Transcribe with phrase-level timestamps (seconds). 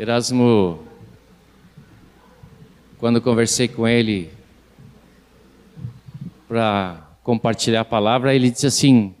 [0.00, 0.82] Erasmo,
[2.96, 4.30] quando conversei com ele
[6.48, 9.14] para compartilhar a palavra, ele disse assim: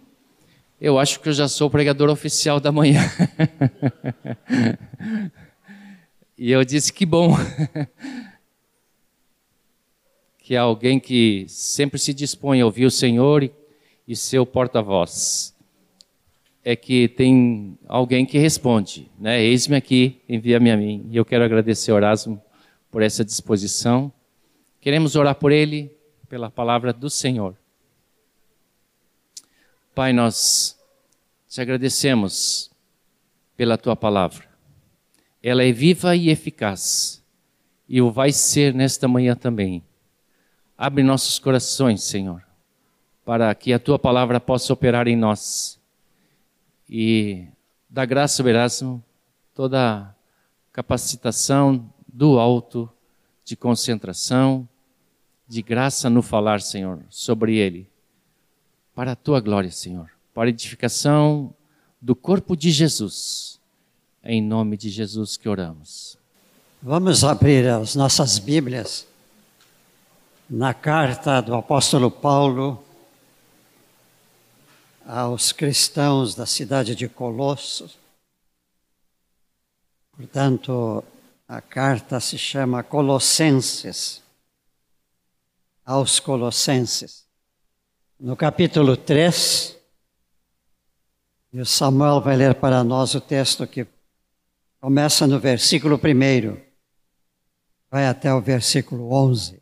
[0.80, 3.02] Eu acho que eu já sou o pregador oficial da manhã.
[6.38, 7.36] e eu disse: Que bom.
[10.38, 13.52] que é alguém que sempre se dispõe a ouvir o Senhor e,
[14.08, 15.54] e seu porta-voz.
[16.62, 19.42] É que tem alguém que responde, né?
[19.42, 21.06] Eis-me aqui, envia-me a mim.
[21.10, 22.40] E eu quero agradecer ao Erasmo
[22.90, 24.12] por essa disposição.
[24.80, 25.90] Queremos orar por ele,
[26.28, 27.56] pela palavra do Senhor.
[29.94, 30.78] Pai, nós
[31.48, 32.70] te agradecemos
[33.56, 34.44] pela tua palavra.
[35.42, 37.22] Ela é viva e eficaz,
[37.88, 39.82] e o vai ser nesta manhã também.
[40.76, 42.42] Abre nossos corações, Senhor,
[43.24, 45.79] para que a tua palavra possa operar em nós.
[46.92, 47.46] E
[47.88, 49.00] dá graça, Erasmo,
[49.54, 50.12] toda
[50.72, 52.90] capacitação do alto,
[53.44, 54.68] de concentração,
[55.46, 57.88] de graça no falar, Senhor, sobre ele
[58.92, 61.54] para a tua glória, Senhor, para a edificação
[62.02, 63.60] do corpo de Jesus.
[64.22, 66.18] Em nome de Jesus que oramos.
[66.82, 69.06] Vamos abrir as nossas Bíblias
[70.48, 72.82] na carta do apóstolo Paulo
[75.10, 77.98] aos cristãos da cidade de Colossos.
[80.12, 81.02] Portanto,
[81.48, 84.22] a carta se chama Colossenses,
[85.84, 87.28] aos Colossenses
[88.20, 89.76] no capítulo 3,
[91.54, 93.86] e o Samuel vai ler para nós o texto que
[94.80, 96.56] começa no versículo 1,
[97.90, 99.60] vai até o versículo 11.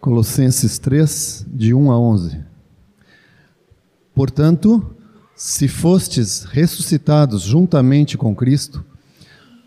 [0.00, 2.51] Colossenses 3, de 1 a 11.
[4.14, 4.94] Portanto,
[5.34, 8.84] se fostes ressuscitados juntamente com Cristo,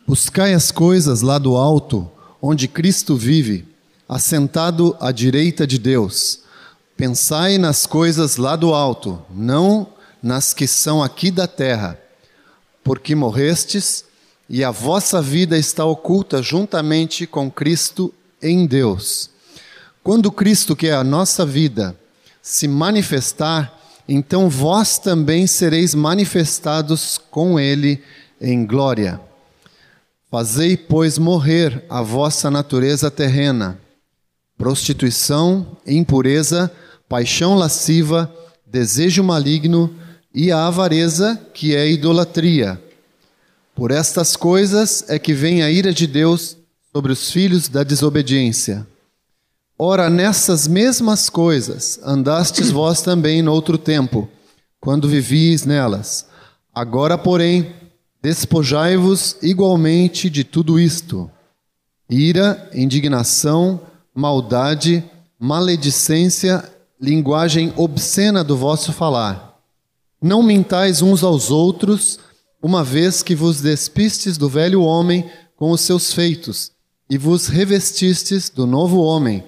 [0.08, 2.10] buscai as coisas lá do alto,
[2.42, 3.68] onde Cristo vive
[4.08, 6.42] assentado à direita de Deus.
[6.96, 9.88] Pensai nas coisas lá do alto, não
[10.22, 12.00] nas que são aqui da terra,
[12.84, 14.06] porque morrestes
[14.50, 19.30] e a vossa vida está oculta juntamente com Cristo em Deus.
[20.04, 21.98] Quando Cristo, que é a nossa vida,
[22.42, 23.75] se manifestar,
[24.08, 28.02] então vós também sereis manifestados com Ele
[28.40, 29.20] em glória.
[30.30, 33.80] Fazei, pois, morrer a vossa natureza terrena
[34.58, 36.72] prostituição, impureza,
[37.10, 38.34] paixão lasciva,
[38.66, 39.94] desejo maligno
[40.34, 42.82] e a avareza, que é idolatria.
[43.74, 46.58] Por estas coisas é que vem a ira de Deus
[46.94, 48.88] sobre os filhos da desobediência.
[49.78, 54.30] Ora, nessas mesmas coisas andastes vós também no outro tempo,
[54.80, 56.28] quando vivíeis nelas.
[56.74, 57.76] Agora, porém,
[58.22, 61.30] despojai-vos igualmente de tudo isto:
[62.10, 63.82] ira, indignação,
[64.14, 65.04] maldade,
[65.38, 66.64] maledicência,
[67.00, 69.60] linguagem obscena do vosso falar.
[70.22, 72.18] Não mintais uns aos outros,
[72.64, 76.72] uma vez que vos despistes do velho homem com os seus feitos,
[77.10, 79.44] e vos revestistes do novo homem,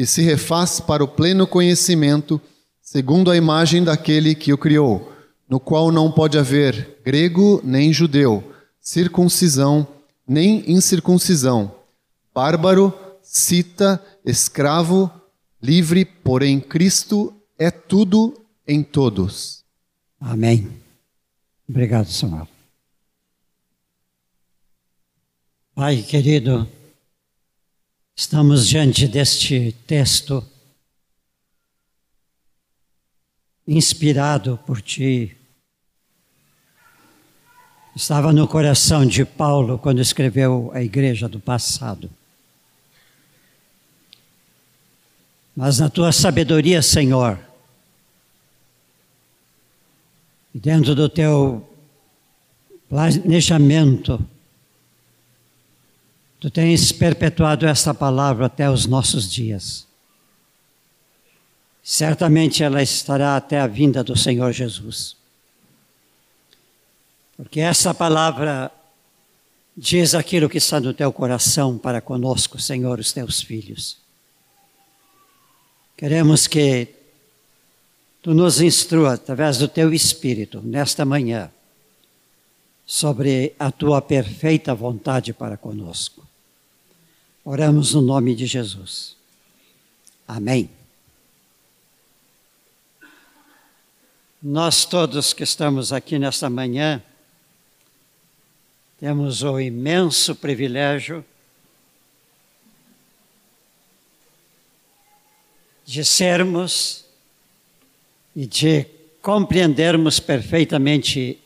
[0.00, 2.40] que se refaz para o pleno conhecimento,
[2.80, 5.12] segundo a imagem daquele que o criou,
[5.46, 8.42] no qual não pode haver grego nem judeu,
[8.80, 9.86] circuncisão
[10.26, 11.74] nem incircuncisão,
[12.32, 15.10] bárbaro, cita, escravo,
[15.62, 19.62] livre, porém Cristo é tudo em todos.
[20.18, 20.66] Amém.
[21.68, 22.48] Obrigado, Samuel.
[25.74, 26.66] Pai querido,
[28.20, 30.46] estamos diante deste texto
[33.66, 35.34] inspirado por Ti.
[37.96, 42.10] Estava no coração de Paulo quando escreveu a igreja do passado.
[45.56, 47.38] mas na tua sabedoria, Senhor,
[50.54, 51.68] dentro do teu
[52.88, 54.24] planejamento,
[56.40, 59.86] tu tens perpetuado esta palavra até os nossos dias.
[61.82, 65.16] Certamente ela estará até a vinda do Senhor Jesus.
[67.36, 68.72] Porque essa palavra
[69.76, 73.98] diz aquilo que está no teu coração para conosco, Senhor, os teus filhos.
[75.96, 76.88] Queremos que
[78.22, 81.50] tu nos instrua através do teu Espírito nesta manhã
[82.86, 86.29] sobre a tua perfeita vontade para conosco.
[87.44, 89.16] Oramos no nome de Jesus.
[90.28, 90.70] Amém.
[94.42, 97.02] Nós todos que estamos aqui nesta manhã
[98.98, 101.24] temos o imenso privilégio
[105.86, 107.06] de sermos
[108.36, 108.84] e de
[109.22, 111.38] compreendermos perfeitamente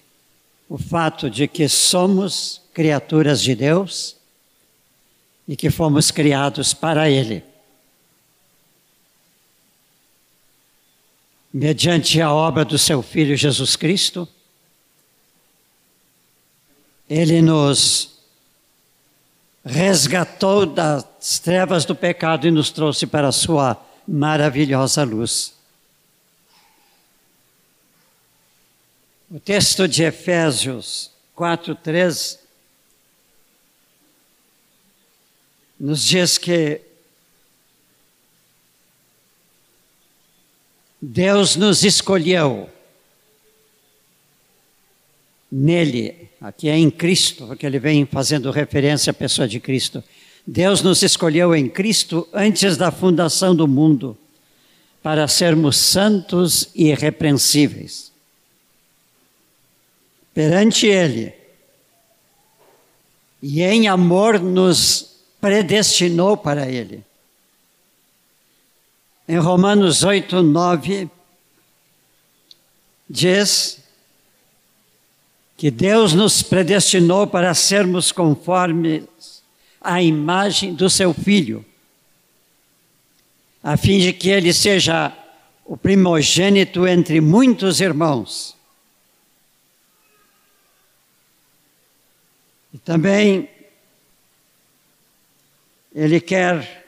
[0.68, 4.16] o fato de que somos criaturas de Deus
[5.46, 7.44] e que fomos criados para Ele.
[11.52, 14.28] Mediante a obra do Seu Filho Jesus Cristo,
[17.08, 18.14] Ele nos
[19.64, 25.54] resgatou das trevas do pecado e nos trouxe para a Sua maravilhosa luz.
[29.30, 32.43] O texto de Efésios 4:3
[35.84, 36.80] nos diz que
[40.98, 42.70] Deus nos escolheu
[45.52, 50.02] nele, aqui é em Cristo, porque ele vem fazendo referência à pessoa de Cristo.
[50.46, 54.16] Deus nos escolheu em Cristo antes da fundação do mundo
[55.02, 58.10] para sermos santos e irrepreensíveis.
[60.32, 61.34] Perante Ele.
[63.42, 65.13] E em amor nos
[65.44, 67.04] predestinou para Ele.
[69.28, 71.10] Em Romanos 8, 9,
[73.10, 73.78] diz
[75.54, 79.04] que Deus nos predestinou para sermos conformes
[79.82, 81.62] a imagem do seu filho,
[83.62, 85.12] a fim de que ele seja
[85.66, 88.56] o primogênito entre muitos irmãos.
[92.72, 93.50] E também
[95.94, 96.84] ele quer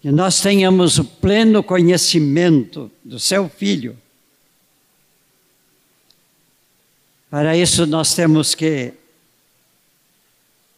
[0.00, 3.96] que nós tenhamos o pleno conhecimento do seu filho.
[7.30, 8.92] Para isso nós temos que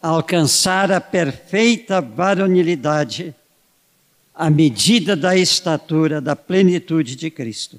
[0.00, 3.34] alcançar a perfeita varonilidade
[4.34, 7.78] à medida da estatura da plenitude de Cristo.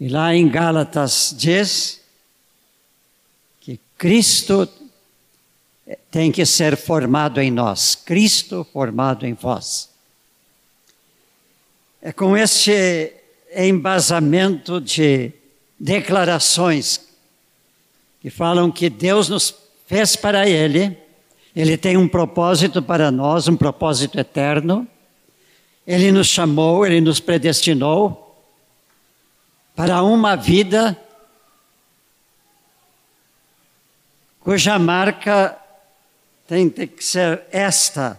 [0.00, 2.00] E lá em Gálatas diz
[3.60, 4.66] que Cristo
[6.10, 9.88] tem que ser formado em nós, Cristo formado em vós.
[12.00, 13.12] É com este
[13.56, 15.32] embasamento de
[15.78, 17.00] declarações
[18.20, 19.54] que falam que Deus nos
[19.86, 20.96] fez para Ele,
[21.54, 24.86] Ele tem um propósito para nós, um propósito eterno.
[25.86, 28.24] Ele nos chamou, Ele nos predestinou
[29.74, 31.00] para uma vida
[34.40, 35.56] cuja marca
[36.48, 38.18] tem, que ser esta.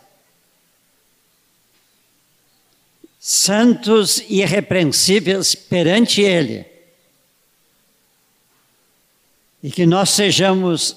[3.20, 6.66] Santos e irrepreensíveis perante Ele
[9.62, 10.96] e que nós sejamos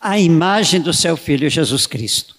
[0.00, 2.36] a imagem do seu Filho Jesus Cristo.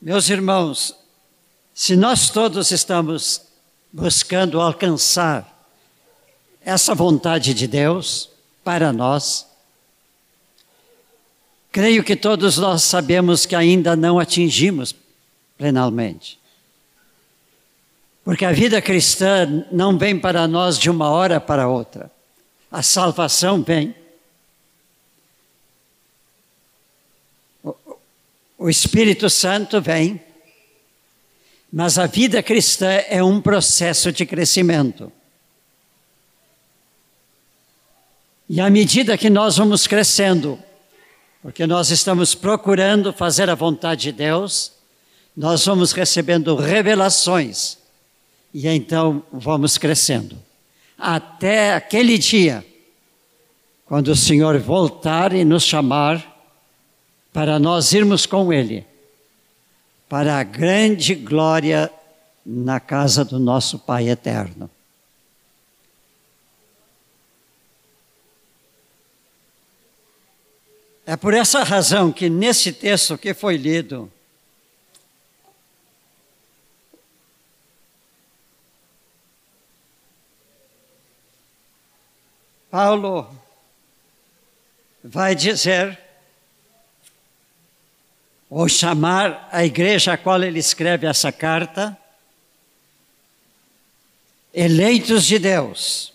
[0.00, 0.94] Meus irmãos,
[1.74, 3.40] se nós todos estamos
[3.90, 5.50] buscando alcançar
[6.60, 8.30] essa vontade de Deus
[8.62, 9.53] para nós,
[11.74, 14.94] creio que todos nós sabemos que ainda não atingimos
[15.58, 16.38] plenamente.
[18.22, 22.08] Porque a vida cristã não vem para nós de uma hora para outra.
[22.70, 23.92] A salvação vem.
[28.56, 30.22] O Espírito Santo vem.
[31.72, 35.10] Mas a vida cristã é um processo de crescimento.
[38.48, 40.56] E à medida que nós vamos crescendo,
[41.44, 44.72] porque nós estamos procurando fazer a vontade de Deus,
[45.36, 47.76] nós vamos recebendo revelações
[48.54, 50.38] e então vamos crescendo.
[50.96, 52.64] Até aquele dia,
[53.84, 56.26] quando o Senhor voltar e nos chamar
[57.30, 58.82] para nós irmos com Ele,
[60.08, 61.92] para a grande glória
[62.46, 64.70] na casa do nosso Pai eterno.
[71.14, 74.12] É por essa razão que nesse texto que foi lido,
[82.68, 83.32] Paulo
[85.04, 85.96] vai dizer,
[88.50, 91.96] ou chamar a igreja a qual ele escreve essa carta,
[94.52, 96.12] eleitos de Deus,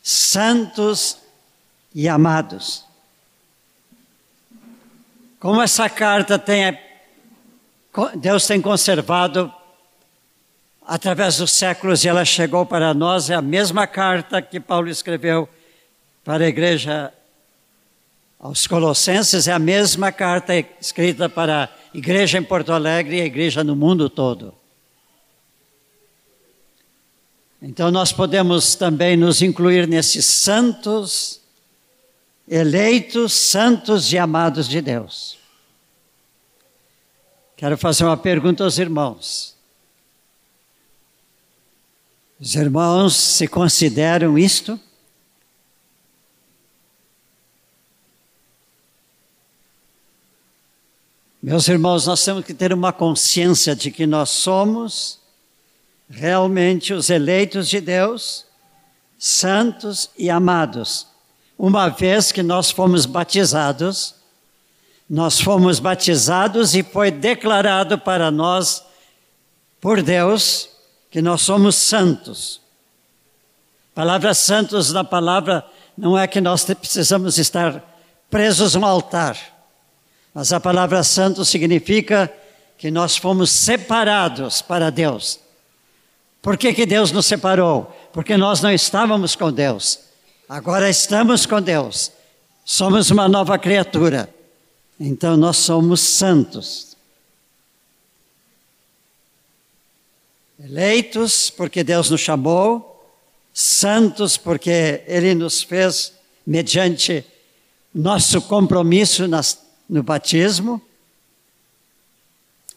[0.00, 1.18] santos
[1.92, 2.87] e amados.
[5.40, 6.76] Como essa carta tem,
[8.16, 9.52] Deus tem conservado
[10.84, 15.48] através dos séculos e ela chegou para nós, é a mesma carta que Paulo escreveu
[16.24, 17.12] para a igreja
[18.40, 23.26] aos Colossenses, é a mesma carta escrita para a igreja em Porto Alegre e a
[23.26, 24.52] igreja no mundo todo.
[27.62, 31.40] Então nós podemos também nos incluir nesses santos,
[32.50, 35.38] eleitos, santos e amados de Deus.
[37.56, 39.56] Quero fazer uma pergunta aos irmãos.
[42.40, 44.78] Os irmãos se consideram isto?
[51.42, 55.18] Meus irmãos, nós temos que ter uma consciência de que nós somos
[56.08, 58.46] realmente os eleitos de Deus,
[59.18, 61.06] santos e amados.
[61.58, 64.14] Uma vez que nós fomos batizados,
[65.10, 68.84] nós fomos batizados e foi declarado para nós
[69.80, 70.68] por Deus
[71.10, 72.60] que nós somos santos.
[73.92, 77.82] A palavra santos na palavra não é que nós precisamos estar
[78.30, 79.36] presos no altar,
[80.32, 82.32] mas a palavra santo significa
[82.76, 85.40] que nós fomos separados para Deus.
[86.40, 87.92] Por que, que Deus nos separou?
[88.12, 90.07] Porque nós não estávamos com Deus.
[90.48, 92.10] Agora estamos com Deus.
[92.64, 94.34] Somos uma nova criatura.
[94.98, 96.96] Então nós somos santos.
[100.58, 103.12] Eleitos porque Deus nos chamou,
[103.52, 106.14] santos porque Ele nos fez
[106.46, 107.24] mediante
[107.94, 110.80] nosso compromisso nas, no batismo,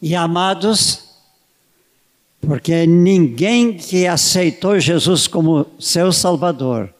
[0.01, 1.05] e amados
[2.41, 6.93] porque ninguém que aceitou Jesus como seu Salvador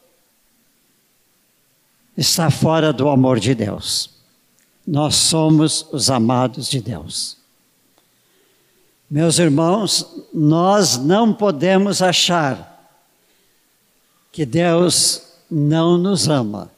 [2.18, 4.10] está fora do amor de Deus.
[4.86, 7.38] Nós somos os amados de Deus.
[9.10, 12.72] Meus irmãos, nós não podemos achar
[14.32, 16.72] que Deus não nos ama.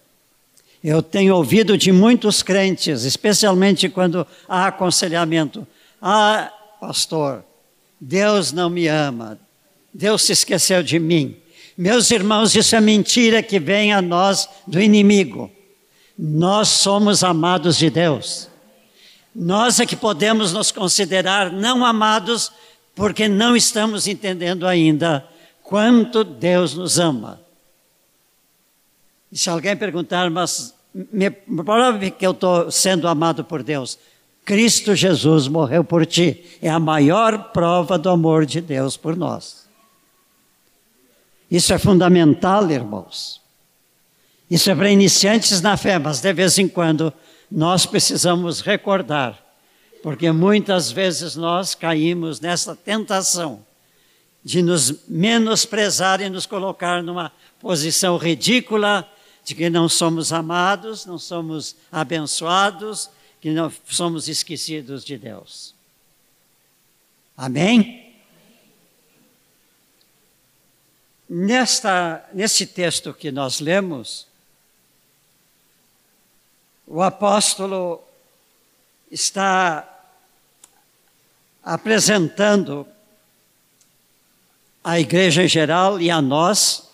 [0.84, 5.66] Eu tenho ouvido de muitos crentes, especialmente quando há aconselhamento:
[6.02, 7.46] Ah, pastor,
[8.02, 9.40] Deus não me ama,
[9.94, 11.38] Deus se esqueceu de mim.
[11.78, 15.52] Meus irmãos, isso é mentira que vem a nós do inimigo.
[16.18, 18.48] Nós somos amados de Deus.
[19.36, 22.52] Nós é que podemos nos considerar não amados
[22.96, 25.28] porque não estamos entendendo ainda
[25.64, 27.42] quanto Deus nos ama.
[29.32, 33.98] E se alguém perguntar, mas me prove que eu estou sendo amado por Deus.
[34.46, 36.46] Cristo Jesus morreu por ti.
[36.62, 39.63] É a maior prova do amor de Deus por nós.
[41.54, 43.40] Isso é fundamental, irmãos.
[44.50, 47.14] Isso é para iniciantes na fé, mas de vez em quando
[47.50, 49.40] nós precisamos recordar,
[50.02, 53.64] porque muitas vezes nós caímos nessa tentação
[54.44, 59.08] de nos menosprezar e nos colocar numa posição ridícula
[59.46, 65.76] de que não somos amados, não somos abençoados, que não somos esquecidos de Deus.
[67.38, 68.03] Amém?
[71.36, 74.28] Nesta, nesse texto que nós lemos,
[76.86, 78.04] o apóstolo
[79.10, 80.06] está
[81.64, 82.86] apresentando
[84.84, 86.88] à igreja em geral e a nós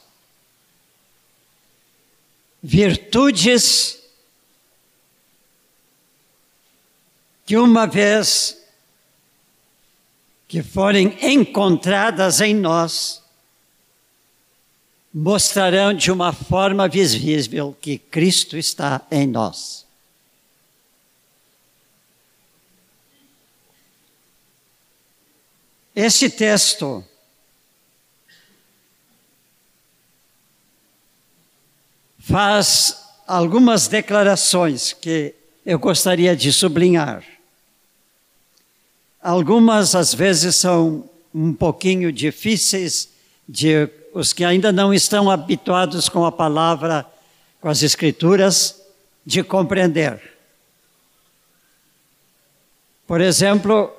[2.64, 4.00] virtudes
[7.46, 8.58] que uma vez
[10.48, 13.19] que forem encontradas em nós,
[15.14, 19.86] mostrarão de uma forma visível que Cristo está em nós.
[25.96, 27.04] Esse texto
[32.20, 35.34] faz algumas declarações que
[35.66, 37.26] eu gostaria de sublinhar.
[39.22, 43.10] Algumas, às vezes, são um pouquinho difíceis
[43.48, 47.06] de os que ainda não estão habituados com a palavra,
[47.62, 48.82] com as escrituras,
[49.26, 50.38] de compreender.
[53.06, 53.92] Por exemplo,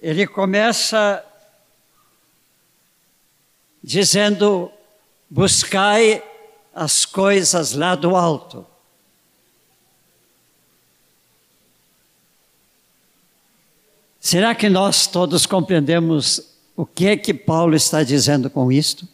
[0.00, 1.24] ele começa
[3.82, 4.70] dizendo:
[5.28, 6.22] buscai
[6.74, 8.66] as coisas lá do alto.
[14.18, 19.06] Será que nós todos compreendemos o que é que Paulo está dizendo com isto?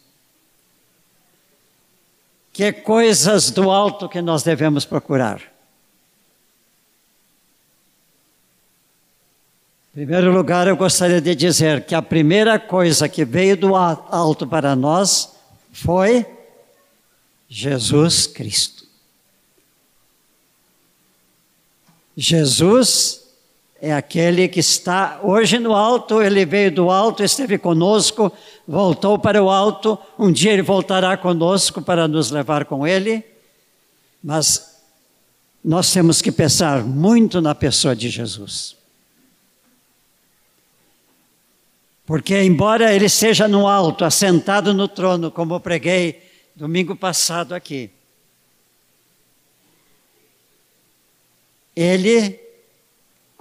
[2.61, 5.41] Que coisas do alto que nós devemos procurar?
[9.89, 14.45] Em primeiro lugar, eu gostaria de dizer que a primeira coisa que veio do alto
[14.45, 15.33] para nós
[15.73, 16.23] foi
[17.49, 18.85] Jesus Cristo.
[22.15, 23.20] Jesus
[23.81, 28.31] é aquele que está hoje no alto, ele veio do alto, esteve conosco,
[28.67, 33.25] voltou para o alto, um dia ele voltará conosco para nos levar com ele,
[34.23, 34.79] mas
[35.65, 38.77] nós temos que pensar muito na pessoa de Jesus.
[42.05, 46.21] Porque, embora ele seja no alto, assentado no trono, como eu preguei
[46.55, 47.89] domingo passado aqui,
[51.75, 52.40] ele,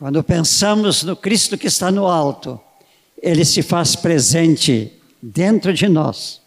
[0.01, 2.61] quando pensamos no Cristo que está no alto,
[3.23, 4.93] ele se faz presente
[5.23, 6.41] dentro de nós.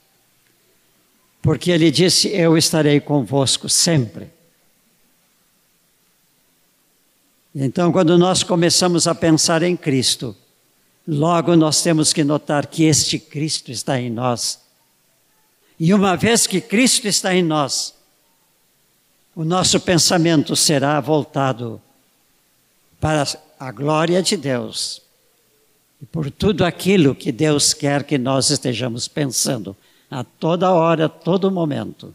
[1.42, 4.28] Porque ele disse: Eu estarei convosco sempre.
[7.56, 10.36] Então, quando nós começamos a pensar em Cristo,
[11.08, 14.62] Logo, nós temos que notar que este Cristo está em nós.
[15.78, 17.94] E uma vez que Cristo está em nós,
[19.36, 21.82] o nosso pensamento será voltado
[23.02, 23.26] para
[23.60, 25.02] a glória de Deus
[26.02, 29.76] e por tudo aquilo que Deus quer que nós estejamos pensando
[30.12, 32.14] a toda hora, a todo momento.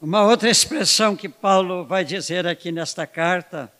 [0.00, 3.72] Uma outra expressão que Paulo vai dizer aqui nesta carta,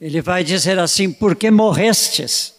[0.00, 2.57] ele vai dizer assim: porque morrestes.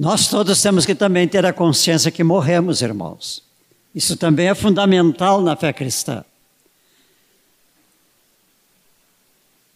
[0.00, 3.42] Nós todos temos que também ter a consciência que morremos, irmãos.
[3.94, 6.24] Isso também é fundamental na fé cristã.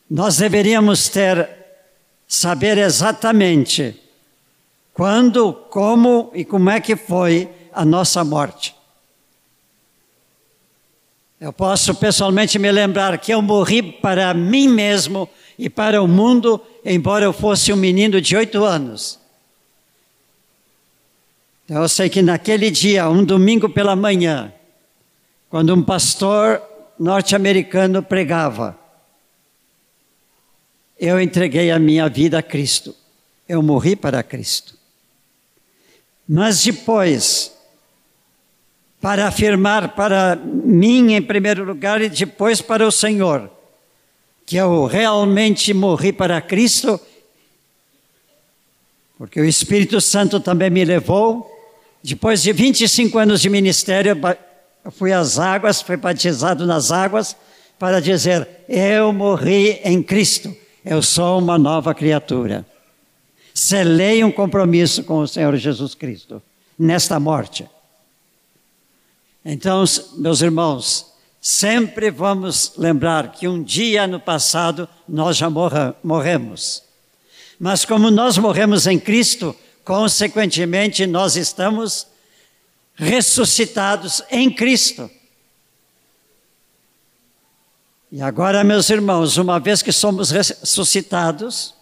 [0.08, 1.46] Nós deveríamos ter
[2.26, 4.00] saber exatamente
[4.94, 8.74] quando, como e como é que foi a nossa morte.
[11.38, 16.58] Eu posso pessoalmente me lembrar que eu morri para mim mesmo e para o mundo,
[16.82, 19.22] embora eu fosse um menino de oito anos.
[21.68, 24.52] Eu sei que naquele dia, um domingo pela manhã,
[25.48, 26.62] quando um pastor
[26.98, 28.78] norte-americano pregava,
[30.98, 32.94] eu entreguei a minha vida a Cristo.
[33.48, 34.78] Eu morri para Cristo.
[36.28, 37.52] Mas depois,
[39.00, 43.50] para afirmar para mim em primeiro lugar e depois para o Senhor,
[44.46, 47.00] que eu realmente morri para Cristo,
[49.16, 51.53] porque o Espírito Santo também me levou.
[52.04, 54.16] Depois de 25 anos de ministério,
[54.84, 57.34] eu fui às águas, fui batizado nas águas,
[57.78, 62.66] para dizer: Eu morri em Cristo eu sou uma nova criatura.
[63.54, 66.42] Selei um compromisso com o Senhor Jesus Cristo
[66.78, 67.66] nesta morte.
[69.44, 69.84] Então,
[70.16, 71.06] meus irmãos,
[71.40, 75.48] sempre vamos lembrar que um dia no passado nós já
[76.02, 76.82] morremos.
[77.58, 82.06] Mas como nós morremos em Cristo, consequentemente nós estamos
[82.94, 85.10] ressuscitados em Cristo.
[88.10, 91.74] E agora, meus irmãos, uma vez que somos ressuscitados,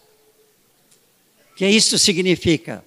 [1.55, 2.83] que isso significa?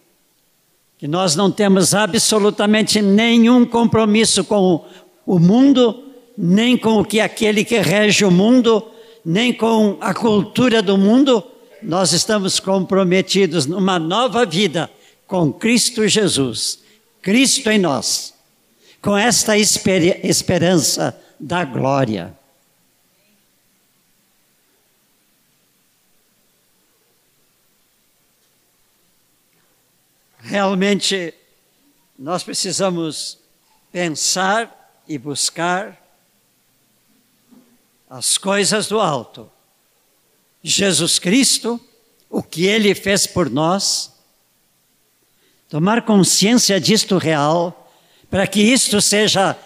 [0.99, 4.85] Que nós não temos absolutamente nenhum compromisso com
[5.25, 6.05] o mundo,
[6.37, 8.91] nem com o que aquele que rege o mundo,
[9.25, 11.45] nem com a cultura do mundo,
[11.83, 14.91] nós estamos comprometidos numa nova vida
[15.27, 16.81] com Cristo Jesus,
[17.21, 18.35] Cristo em nós,
[19.03, 22.37] com esta esper esperança da glória.
[30.39, 31.35] Realmente,
[32.17, 33.39] nós precisamos
[33.91, 36.01] pensar e buscar
[38.09, 39.51] as coisas do alto.
[40.63, 41.81] Jesus Cristo,
[42.31, 44.16] o que ele fez por nós,
[45.69, 47.91] tomar consciência disto real,
[48.31, 49.57] para que isto seja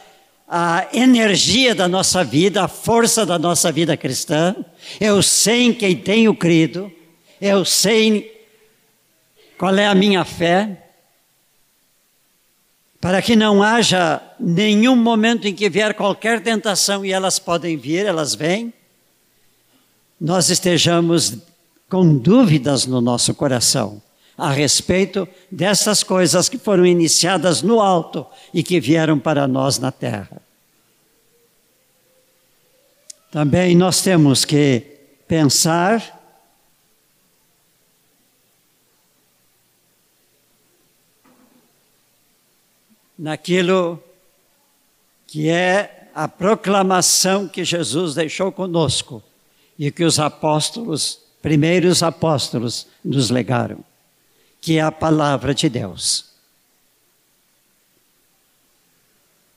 [0.48, 4.54] a energia da nossa vida, a força da nossa vida cristã.
[5.00, 6.90] Eu sei em quem tenho crido,
[7.40, 8.46] eu sei
[9.58, 10.88] qual é a minha fé?
[13.00, 18.04] Para que não haja nenhum momento em que vier qualquer tentação, e elas podem vir,
[18.04, 18.74] elas vêm,
[20.20, 21.38] nós estejamos
[21.88, 24.02] com dúvidas no nosso coração
[24.40, 29.92] a respeito dessas coisas que foram iniciadas no alto e que vieram para nós na
[29.92, 30.40] terra.
[33.30, 34.82] Também nós temos que
[35.28, 36.18] pensar
[43.18, 44.02] naquilo
[45.26, 49.22] que é a proclamação que Jesus deixou conosco
[49.78, 53.89] e que os apóstolos, primeiros apóstolos, nos legaram
[54.60, 56.30] que é a palavra de Deus.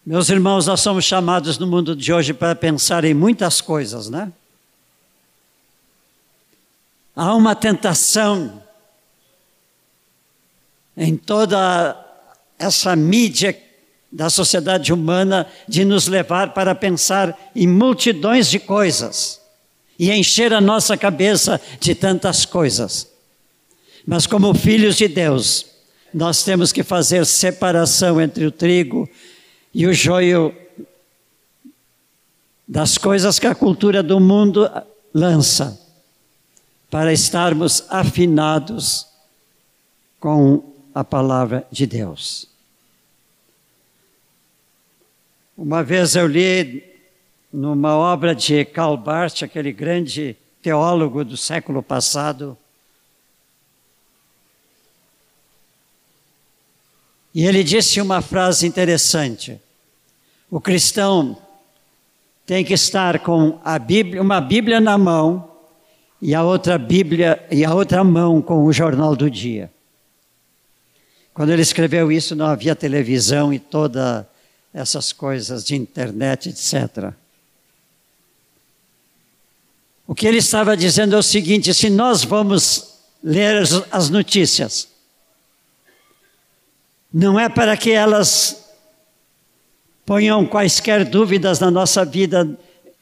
[0.05, 4.31] Meus irmãos, nós somos chamados no mundo de hoje para pensar em muitas coisas, né?
[7.15, 8.61] Há uma tentação
[10.97, 11.97] em toda
[12.59, 13.57] essa mídia
[14.11, 19.41] da sociedade humana de nos levar para pensar em multidões de coisas
[19.97, 23.12] e encher a nossa cabeça de tantas coisas.
[24.05, 25.65] Mas, como filhos de Deus,
[26.13, 29.09] nós temos que fazer separação entre o trigo
[29.73, 30.53] e o joio
[32.67, 34.69] das coisas que a cultura do mundo
[35.13, 35.79] lança,
[36.89, 39.07] para estarmos afinados
[40.19, 42.47] com a palavra de Deus.
[45.57, 46.83] Uma vez eu li
[47.51, 52.57] numa obra de Karl Barth, aquele grande teólogo do século passado,
[57.33, 59.59] E ele disse uma frase interessante.
[60.51, 61.37] O cristão
[62.45, 65.49] tem que estar com Bíblia, uma Bíblia na mão
[66.21, 69.71] e a outra Bíblia e a outra mão com o jornal do dia.
[71.33, 74.23] Quando ele escreveu isso, não havia televisão e todas
[74.71, 77.13] essas coisas de internet, etc.
[80.05, 84.87] O que ele estava dizendo é o seguinte: se nós vamos ler as notícias,
[87.13, 88.63] não é para que elas
[90.05, 92.57] ponham quaisquer dúvidas na nossa vida,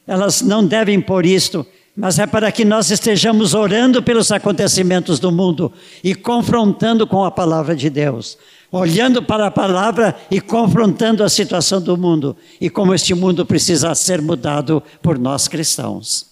[0.06, 5.32] elas não devem pôr isto, mas é para que nós estejamos orando pelos acontecimentos do
[5.32, 5.72] mundo
[6.04, 8.38] e confrontando com a palavra de Deus,
[8.70, 13.94] olhando para a palavra e confrontando a situação do mundo e como este mundo precisa
[13.94, 16.26] ser mudado por nós cristãos.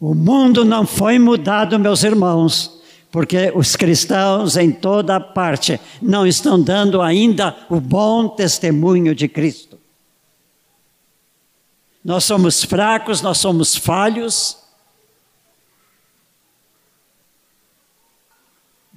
[0.00, 2.82] O mundo não foi mudado, meus irmãos,
[3.14, 9.78] porque os cristãos em toda parte não estão dando ainda o bom testemunho de Cristo.
[12.04, 14.58] Nós somos fracos, nós somos falhos.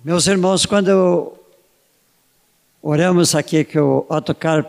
[0.04, 1.34] Meus irmãos, quando
[2.82, 4.66] oramos aqui, que o Ottocar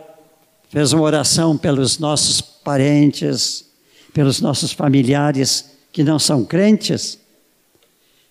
[0.69, 3.65] fez uma oração pelos nossos parentes,
[4.13, 7.17] pelos nossos familiares que não são crentes,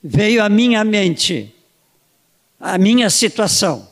[0.03, 1.55] veio à minha mente
[2.61, 3.89] a minha situação.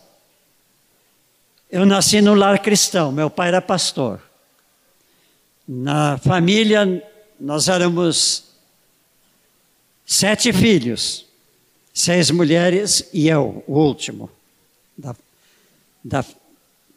[1.71, 4.21] Eu nasci no lar cristão, meu pai era pastor.
[5.66, 7.03] Na família,
[7.38, 8.45] nós éramos
[10.05, 11.27] sete filhos,
[11.92, 14.31] seis mulheres e eu, o último
[14.97, 15.14] da,
[16.05, 16.25] da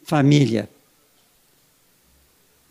[0.04, 0.68] família.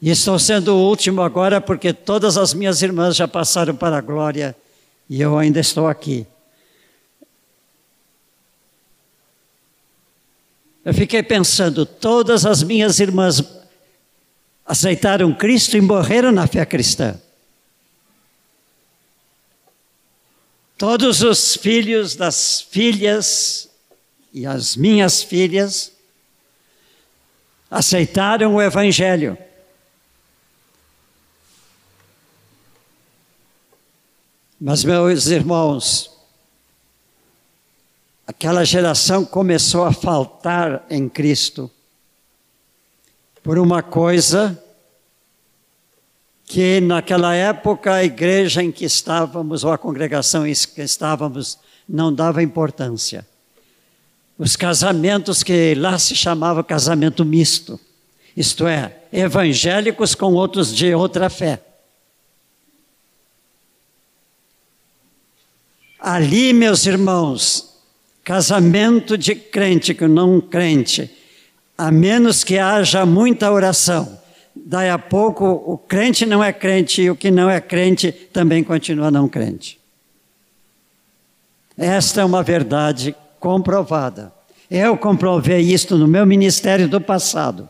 [0.02, 4.02] E estou sendo o último agora porque todas as minhas irmãs já passaram para a
[4.02, 4.56] glória
[5.10, 6.28] e eu ainda estou aqui.
[10.86, 13.44] Eu fiquei pensando, todas as minhas irmãs
[14.66, 17.20] aceitaram Cristo e morreram na fé cristã.
[20.78, 23.70] Todos os filhos das filhas
[24.32, 25.92] e as minhas filhas
[27.70, 29.38] aceitaram o Evangelho.
[34.62, 36.12] Mas, meus irmãos,
[38.28, 41.72] aquela geração começou a faltar em Cristo
[43.42, 44.62] por uma coisa
[46.44, 52.14] que naquela época a igreja em que estávamos, ou a congregação em que estávamos, não
[52.14, 53.26] dava importância.
[54.38, 57.80] Os casamentos que lá se chamava casamento misto,
[58.36, 61.64] isto é, evangélicos com outros de outra fé.
[66.12, 67.70] Ali, meus irmãos,
[68.24, 71.08] casamento de crente com não crente,
[71.78, 74.20] a menos que haja muita oração,
[74.56, 78.64] daí a pouco o crente não é crente e o que não é crente também
[78.64, 79.80] continua não crente.
[81.78, 84.34] Esta é uma verdade comprovada.
[84.68, 87.70] Eu comprovei isto no meu ministério do passado.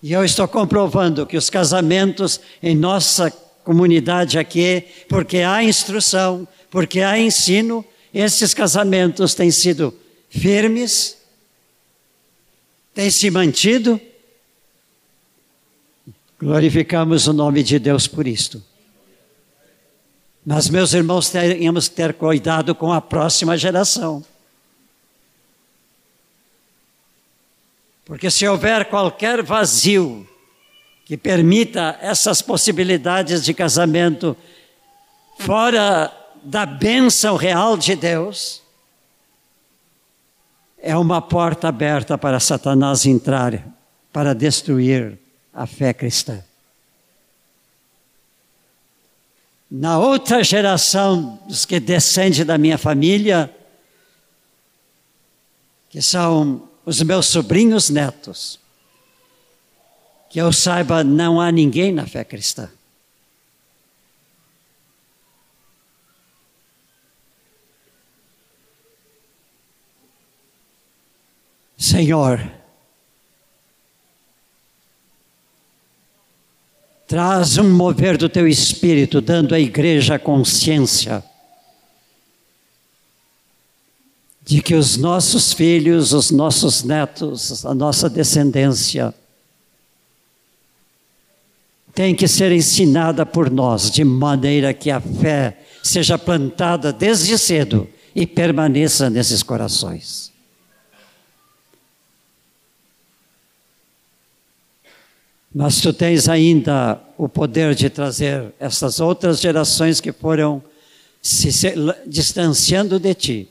[0.00, 3.32] E eu estou comprovando que os casamentos em nossa
[3.64, 11.16] comunidade aqui, porque há instrução, porque há ensino, esses casamentos têm sido firmes,
[12.92, 13.98] têm se mantido.
[16.38, 18.62] Glorificamos o nome de Deus por isto.
[20.44, 24.22] Mas, meus irmãos, temos que ter cuidado com a próxima geração.
[28.04, 30.28] Porque se houver qualquer vazio
[31.06, 34.36] que permita essas possibilidades de casamento
[35.38, 38.62] fora da bênção real de Deus,
[40.78, 43.66] é uma porta aberta para Satanás entrar,
[44.12, 45.18] para destruir
[45.52, 46.40] a fé cristã.
[49.68, 53.52] Na outra geração dos que descende da minha família,
[55.90, 58.60] que são os meus sobrinhos netos,
[60.30, 62.70] que eu saiba, não há ninguém na fé cristã.
[71.76, 72.40] Senhor,
[77.06, 81.22] traz um mover do teu espírito, dando à igreja consciência
[84.46, 89.12] de que os nossos filhos, os nossos netos, a nossa descendência
[91.92, 97.88] tem que ser ensinada por nós, de maneira que a fé seja plantada desde cedo
[98.14, 100.35] e permaneça nesses corações.
[105.58, 110.62] Mas tu tens ainda o poder de trazer essas outras gerações que foram
[111.22, 111.48] se
[112.06, 113.48] distanciando de ti,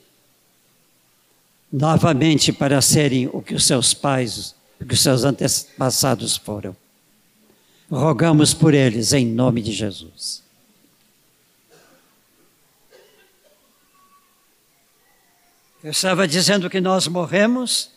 [1.74, 6.78] novamente para serem o que os seus pais, o que os seus antepassados foram.
[7.90, 10.44] Rogamos por eles em nome de Jesus.
[15.84, 17.90] Eu estava dizendo que nós morremos,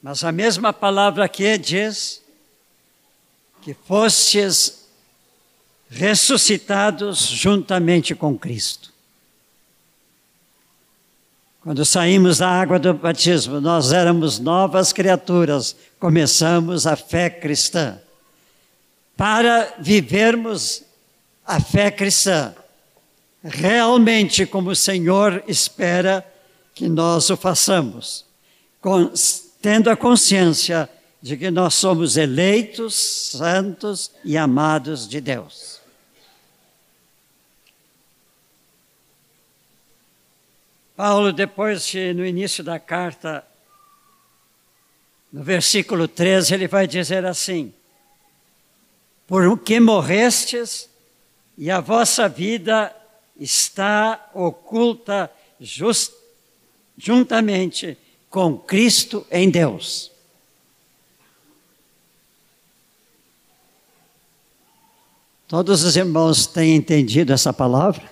[0.00, 2.24] mas a mesma palavra aqui diz
[3.66, 4.86] que fostes
[5.90, 8.92] ressuscitados juntamente com Cristo.
[11.60, 18.00] Quando saímos da água do batismo, nós éramos novas criaturas, começamos a fé cristã.
[19.16, 20.84] Para vivermos
[21.44, 22.54] a fé cristã,
[23.42, 26.24] realmente como o Senhor espera
[26.72, 28.24] que nós o façamos,
[29.60, 30.88] tendo a consciência
[31.26, 35.80] de que nós somos eleitos, santos e amados de Deus.
[40.94, 43.44] Paulo, depois, no início da carta,
[45.32, 47.74] no versículo 13, ele vai dizer assim:
[49.26, 50.88] Por que morrestes
[51.58, 52.94] e a vossa vida
[53.36, 56.12] está oculta just,
[56.96, 57.98] juntamente
[58.30, 60.14] com Cristo em Deus.
[65.48, 68.02] Todos os irmãos têm entendido essa palavra?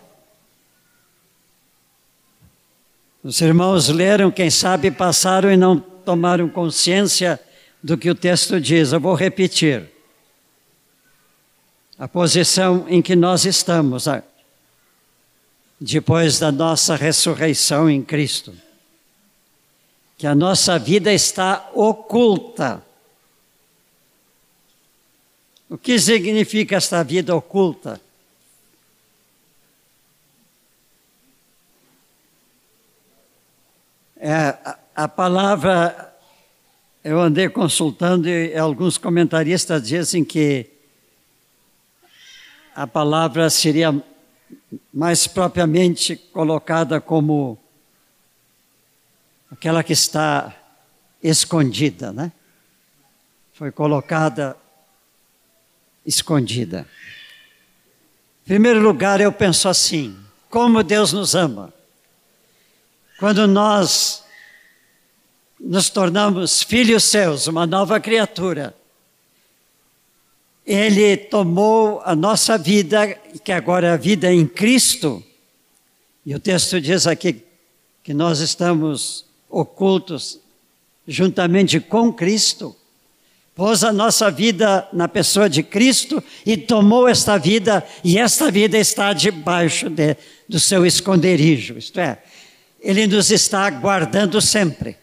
[3.24, 7.40] Os irmãos leram, quem sabe passaram e não tomaram consciência
[7.82, 8.92] do que o texto diz.
[8.92, 9.90] Eu vou repetir.
[11.98, 14.06] A posição em que nós estamos
[15.80, 18.54] depois da nossa ressurreição em Cristo.
[20.16, 22.82] Que a nossa vida está oculta
[25.68, 28.00] o que significa esta vida oculta?
[34.16, 36.14] É, a, a palavra,
[37.02, 40.70] eu andei consultando e alguns comentaristas dizem que
[42.74, 44.02] a palavra seria
[44.92, 47.58] mais propriamente colocada como
[49.50, 50.54] aquela que está
[51.22, 52.32] escondida, né?
[53.52, 54.56] Foi colocada
[56.04, 56.86] escondida.
[58.44, 60.16] Em primeiro lugar, eu penso assim:
[60.50, 61.72] como Deus nos ama.
[63.18, 64.22] Quando nós
[65.58, 68.74] nos tornamos filhos seus, uma nova criatura,
[70.66, 75.24] Ele tomou a nossa vida, que agora é a vida em Cristo,
[76.26, 77.42] e o texto diz aqui
[78.02, 80.38] que nós estamos ocultos
[81.06, 82.76] juntamente com Cristo
[83.54, 88.76] pôs a nossa vida na pessoa de Cristo e tomou esta vida, e esta vida
[88.76, 90.16] está debaixo de,
[90.48, 92.18] do seu esconderijo, isto é,
[92.80, 94.96] Ele nos está guardando sempre.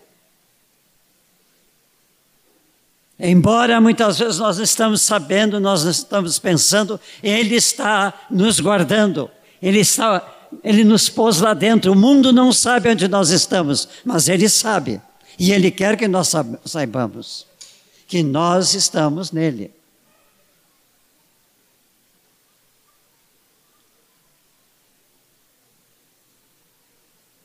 [3.17, 9.29] Embora muitas vezes nós estamos sabendo, nós estamos pensando, Ele está nos guardando,
[9.61, 10.27] Ele está,
[10.63, 11.91] Ele nos pôs lá dentro.
[11.91, 14.99] O mundo não sabe onde nós estamos, mas Ele sabe,
[15.37, 16.33] e Ele quer que nós
[16.65, 17.50] saibamos
[18.11, 19.71] que nós estamos nele.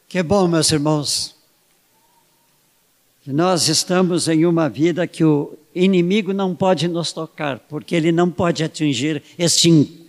[0.09, 1.37] Que bom, meus irmãos,
[3.25, 8.29] Nós estamos em uma vida que o inimigo não pode nos tocar, porque ele não
[8.29, 10.09] pode atingir este,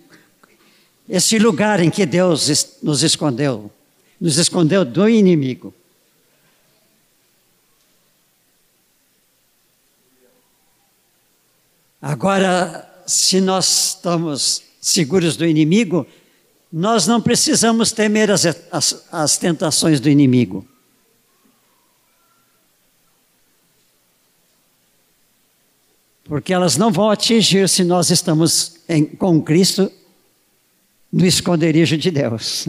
[1.08, 3.72] este lugar em que Deus nos escondeu
[4.20, 5.72] nos escondeu do inimigo.
[12.02, 16.06] Agora, se nós estamos seguros do inimigo,
[16.72, 20.68] nós não precisamos temer as, as, as tentações do inimigo.
[26.26, 29.90] Porque elas não vão atingir se nós estamos em, com Cristo
[31.12, 32.68] no esconderijo de Deus.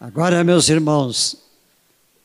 [0.00, 1.36] Agora, meus irmãos,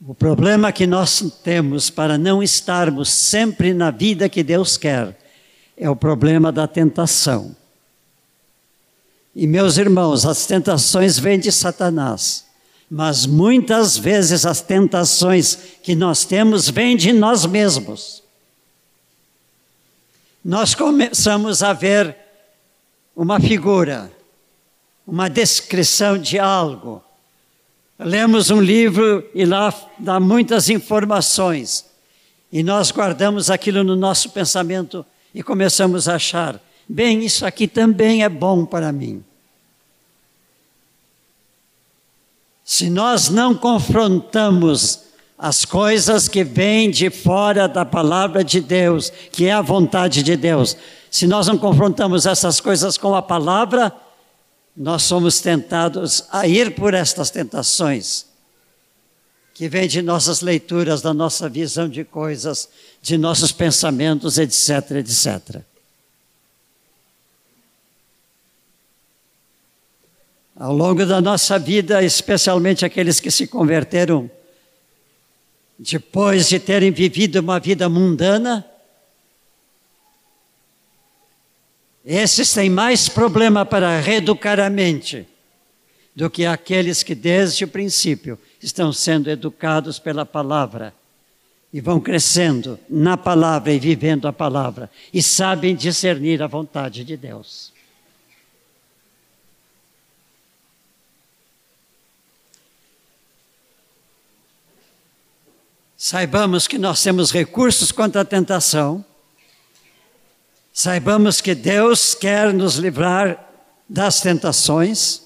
[0.05, 5.17] o problema que nós temos para não estarmos sempre na vida que Deus quer
[5.75, 7.55] é o problema da tentação.
[9.35, 12.45] E, meus irmãos, as tentações vêm de Satanás,
[12.89, 18.23] mas muitas vezes as tentações que nós temos vêm de nós mesmos.
[20.43, 22.15] Nós começamos a ver
[23.15, 24.11] uma figura,
[25.05, 27.03] uma descrição de algo
[27.99, 31.85] lemos um livro e lá dá muitas informações.
[32.51, 38.23] E nós guardamos aquilo no nosso pensamento e começamos a achar: bem, isso aqui também
[38.23, 39.23] é bom para mim.
[42.63, 45.07] Se nós não confrontamos
[45.37, 50.35] as coisas que vêm de fora da palavra de Deus, que é a vontade de
[50.35, 50.75] Deus,
[51.09, 53.93] se nós não confrontamos essas coisas com a palavra,
[54.77, 58.27] nós somos tentados a ir por estas tentações,
[59.55, 62.69] que vêm de nossas leituras, da nossa visão de coisas,
[63.01, 65.63] de nossos pensamentos, etc, etc.
[70.55, 74.29] Ao longo da nossa vida, especialmente aqueles que se converteram
[75.79, 78.63] depois de terem vivido uma vida mundana,
[82.09, 85.27] Esses têm mais problema para reeducar a mente
[86.15, 90.93] do que aqueles que desde o princípio estão sendo educados pela palavra
[91.73, 97.17] e vão crescendo na palavra e vivendo a palavra e sabem discernir a vontade de
[97.17, 97.73] Deus.
[105.97, 109.03] Saibamos que nós temos recursos contra a tentação
[110.79, 113.51] Saibamos que Deus quer nos livrar
[113.89, 115.23] das tentações.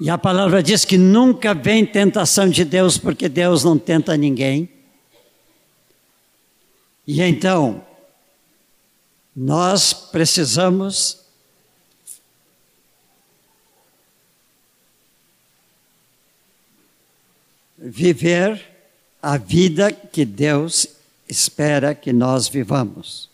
[0.00, 4.68] E a palavra diz que nunca vem tentação de Deus, porque Deus não tenta ninguém.
[7.06, 7.86] E então,
[9.36, 11.20] nós precisamos
[17.78, 18.60] viver
[19.22, 20.88] a vida que Deus
[21.28, 23.29] espera que nós vivamos.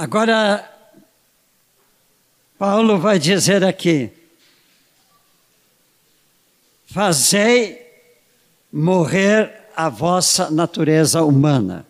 [0.00, 0.66] Agora,
[2.58, 4.10] Paulo vai dizer aqui:
[6.86, 7.86] fazei
[8.72, 11.84] morrer a vossa natureza humana.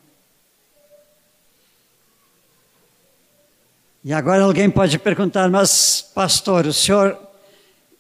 [4.03, 7.17] E agora alguém pode perguntar, mas pastor, o senhor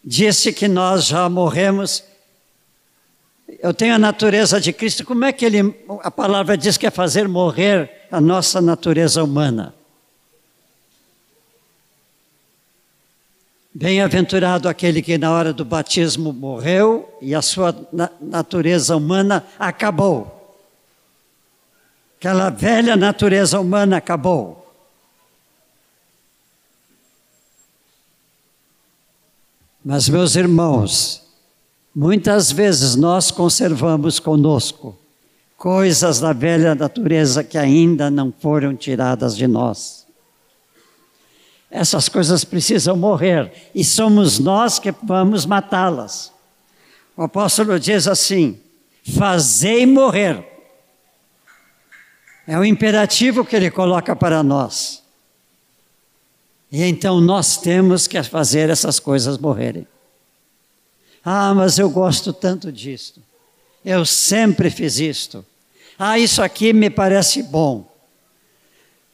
[0.05, 2.03] disse que nós já morremos.
[3.61, 5.61] Eu tenho a natureza de Cristo, como é que ele,
[6.03, 9.79] a palavra diz que é fazer morrer a nossa natureza humana?
[13.72, 17.74] Bem-aventurado aquele que na hora do batismo morreu e a sua
[18.20, 20.59] natureza humana acabou.
[22.18, 24.61] Aquela velha natureza humana acabou.
[29.83, 31.22] Mas, meus irmãos,
[31.94, 34.98] muitas vezes nós conservamos conosco
[35.56, 40.00] coisas da velha natureza que ainda não foram tiradas de nós.
[41.71, 46.33] Essas coisas precisam morrer e somos nós que vamos matá-las.
[47.16, 48.60] O apóstolo diz assim:
[49.16, 50.44] fazei morrer.
[52.46, 55.02] É o imperativo que ele coloca para nós.
[56.73, 59.87] E então nós temos que fazer essas coisas morrerem.
[61.25, 63.21] Ah, mas eu gosto tanto disto.
[63.85, 65.44] Eu sempre fiz isto.
[65.98, 67.89] Ah, isso aqui me parece bom.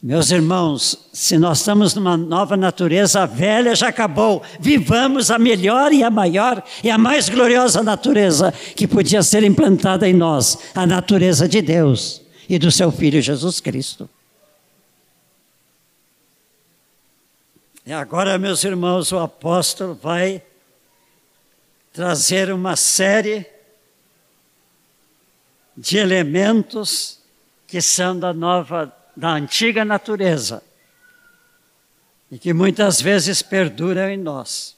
[0.03, 4.43] Meus irmãos, se nós estamos numa nova natureza, a velha já acabou.
[4.61, 10.09] Vivamos a melhor e a maior e a mais gloriosa natureza que podia ser implantada
[10.09, 14.09] em nós a natureza de Deus e do seu Filho Jesus Cristo.
[17.87, 20.43] E agora, meus irmãos, o apóstolo vai
[21.93, 23.47] trazer uma série
[25.77, 27.21] de elementos
[27.67, 30.63] que são da nova, da antiga natureza
[32.31, 34.77] e que muitas vezes perduram em nós.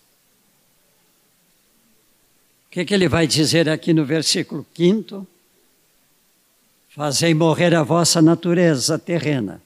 [2.67, 5.27] O que, que ele vai dizer aqui no versículo 5?
[6.91, 9.63] Fazei morrer a vossa natureza terrena.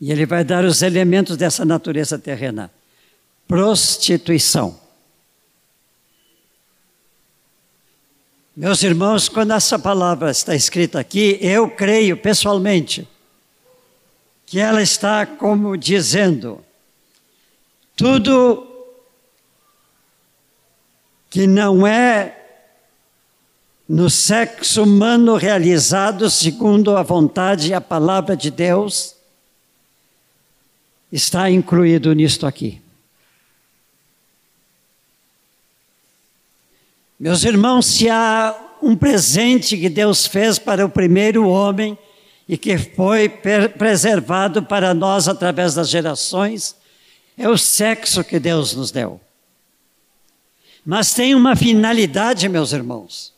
[0.00, 2.70] E ele vai dar os elementos dessa natureza terrena:
[3.46, 4.87] prostituição.
[8.60, 13.06] Meus irmãos, quando essa palavra está escrita aqui, eu creio pessoalmente
[14.44, 16.60] que ela está como dizendo:
[17.94, 18.66] tudo
[21.30, 22.36] que não é
[23.88, 29.14] no sexo humano realizado segundo a vontade e a palavra de Deus,
[31.12, 32.82] está incluído nisto aqui.
[37.18, 41.98] Meus irmãos, se há um presente que Deus fez para o primeiro homem
[42.48, 46.76] e que foi preservado para nós através das gerações,
[47.36, 49.20] é o sexo que Deus nos deu.
[50.86, 53.34] Mas tem uma finalidade, meus irmãos.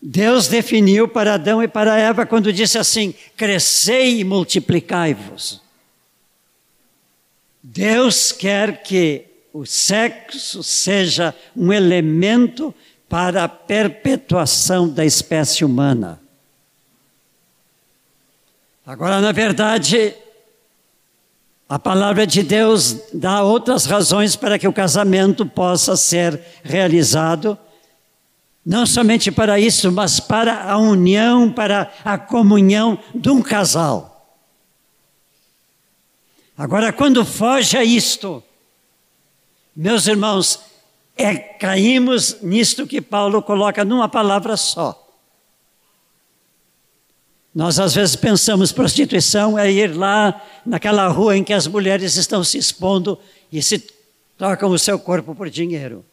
[0.00, 5.62] Deus definiu para Adão e para Eva quando disse assim: crescei e multiplicai-vos.
[7.62, 12.74] Deus quer que o sexo seja um elemento
[13.08, 16.20] para a perpetuação da espécie humana.
[18.84, 20.14] Agora, na verdade,
[21.66, 27.58] a palavra de Deus dá outras razões para que o casamento possa ser realizado
[28.64, 34.36] não somente para isso, mas para a união, para a comunhão de um casal.
[36.58, 38.42] Agora, quando foge a isto,
[39.76, 40.60] meus irmãos,
[41.16, 45.02] é, caímos nisto que Paulo coloca numa palavra só.
[47.54, 52.42] Nós às vezes pensamos prostituição é ir lá naquela rua em que as mulheres estão
[52.42, 53.18] se expondo
[53.52, 53.86] e se
[54.36, 56.04] trocam o seu corpo por dinheiro.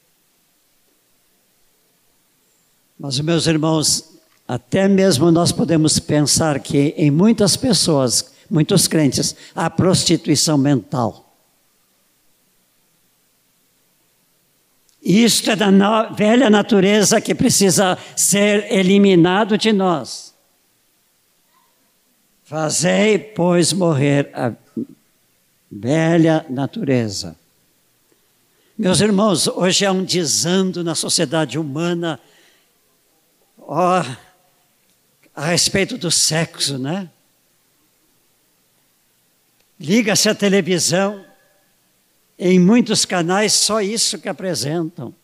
[2.97, 4.13] Mas, meus irmãos,
[4.47, 11.22] até mesmo nós podemos pensar que em muitas pessoas, muitos crentes, há prostituição mental.
[15.03, 15.69] Isto é da
[16.11, 20.33] velha natureza que precisa ser eliminado de nós.
[22.43, 24.53] Fazei, pois, morrer a
[25.69, 27.35] velha natureza.
[28.77, 32.19] Meus irmãos, hoje há um desando na sociedade humana
[33.67, 34.03] ó,
[35.35, 37.09] a respeito do sexo, né?
[39.79, 41.25] Liga-se a televisão,
[42.45, 45.15] em muitos canais só isso que apresentam.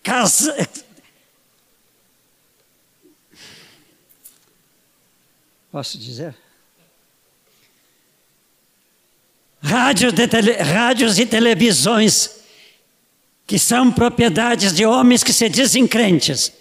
[0.00, 0.54] Casa...
[5.72, 6.36] Posso dizer?
[9.60, 10.52] Rádio tele...
[10.52, 12.38] Rádios e televisões
[13.44, 16.52] que são propriedades de homens que se dizem crentes,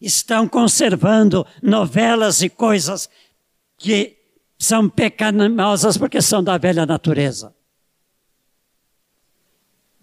[0.00, 3.10] estão conservando novelas e coisas
[3.76, 4.16] que
[4.56, 7.55] são pecaminosas porque são da velha natureza.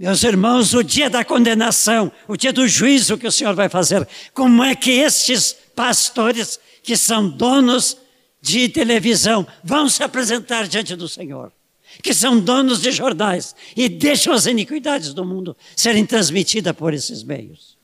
[0.03, 4.05] Meus irmãos, o dia da condenação, o dia do juízo que o Senhor vai fazer,
[4.33, 7.95] como é que estes pastores que são donos
[8.41, 11.53] de televisão vão se apresentar diante do Senhor?
[12.01, 17.21] que são donos de jornais e deixam as iniquidades do mundo serem transmitidas por esses
[17.21, 17.77] meios.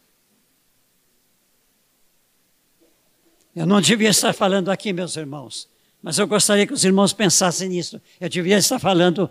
[3.56, 5.70] Eu não devia estar falando aqui, meus irmãos,
[6.02, 8.02] mas eu gostaria que os irmãos pensassem nisso.
[8.20, 9.30] Eu devia estar falando,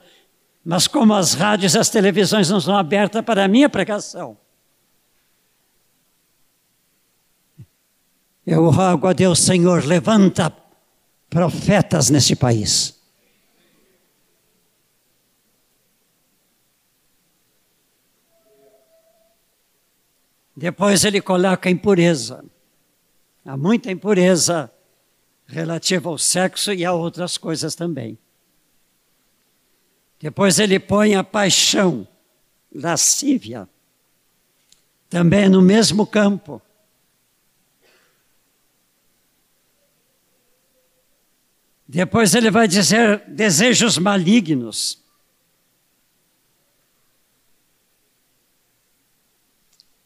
[0.71, 4.37] mas como as rádios e as televisões não são abertas para a minha pregação,
[8.47, 10.55] eu rogo a Deus, Senhor, levanta
[11.31, 12.99] profetas nesse país
[20.55, 22.45] Depois ele coloca a impureza.
[23.47, 24.69] Há muita impureza
[25.47, 28.19] relativa ao sexo e a outras coisas também.
[30.21, 32.07] Depois ele põe a paixão,
[32.75, 33.69] lascívia,
[35.09, 36.61] também no mesmo campo.
[41.87, 45.03] Depois ele vai dizer desejos malignos.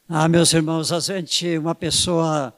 [0.09, 2.55] Ah, meus irmãos, a gente, uma pessoa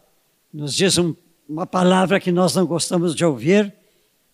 [0.52, 1.14] nos diz um,
[1.48, 3.72] uma palavra que nós não gostamos de ouvir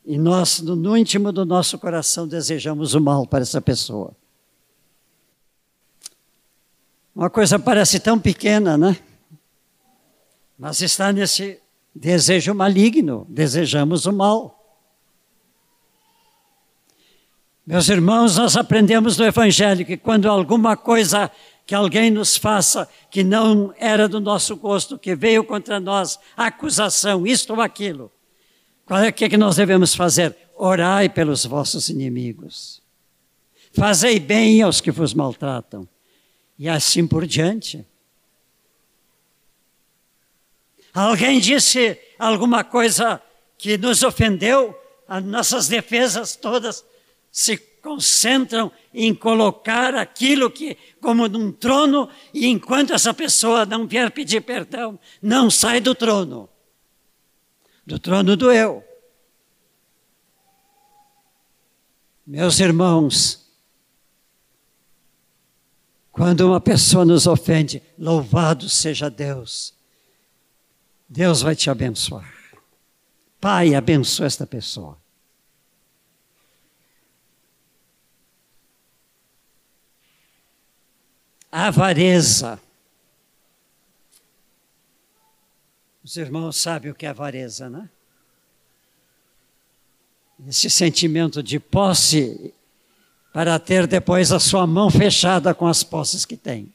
[0.05, 4.17] e nós, no íntimo do nosso coração, desejamos o mal para essa pessoa.
[7.15, 8.97] Uma coisa parece tão pequena, né?
[10.59, 11.61] Mas está nesse
[11.95, 14.57] desejo maligno, desejamos o mal.
[17.67, 21.31] Meus irmãos, nós aprendemos no Evangelho que quando alguma coisa
[21.67, 27.27] que alguém nos faça que não era do nosso gosto, que veio contra nós, acusação,
[27.27, 28.11] isto ou aquilo,
[28.99, 30.37] é que, é que nós devemos fazer?
[30.57, 32.83] Orai pelos vossos inimigos.
[33.73, 35.89] Fazei bem aos que vos maltratam.
[36.59, 37.87] E assim por diante.
[40.93, 43.23] Alguém disse alguma coisa
[43.57, 44.77] que nos ofendeu,
[45.07, 46.85] as nossas defesas todas
[47.31, 54.11] se concentram em colocar aquilo que como num trono e enquanto essa pessoa não vier
[54.11, 56.49] pedir perdão, não sai do trono.
[57.91, 58.85] Do trono do eu.
[62.25, 63.51] Meus irmãos,
[66.13, 69.75] quando uma pessoa nos ofende, louvado seja Deus.
[71.09, 72.33] Deus vai te abençoar.
[73.41, 74.97] Pai, abençoa esta pessoa.
[81.51, 82.61] avareza.
[86.11, 87.89] Os irmãos sabem o que é avareza, né?
[90.45, 92.53] Esse sentimento de posse
[93.33, 96.75] para ter depois a sua mão fechada com as posses que tem.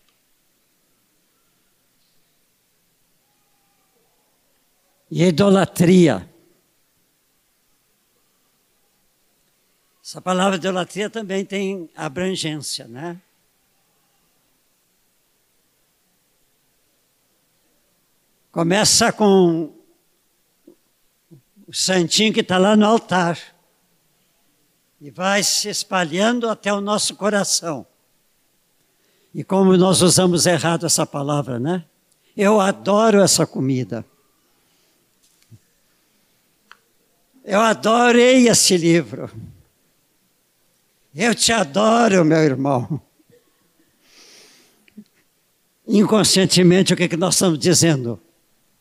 [5.12, 6.30] E idolatria.
[10.02, 13.22] Essa palavra idolatria também tem abrangência, né?
[18.56, 19.74] Começa com
[21.68, 23.38] o santinho que está lá no altar
[25.01, 27.86] e vai se espalhando até o nosso coração.
[29.34, 31.84] E como nós usamos errado essa palavra, né?
[32.34, 34.06] Eu adoro essa comida.
[37.43, 39.30] Eu adorei esse livro.
[41.14, 43.01] Eu te adoro, meu irmão.
[45.86, 48.22] Inconscientemente, o que, que nós estamos dizendo?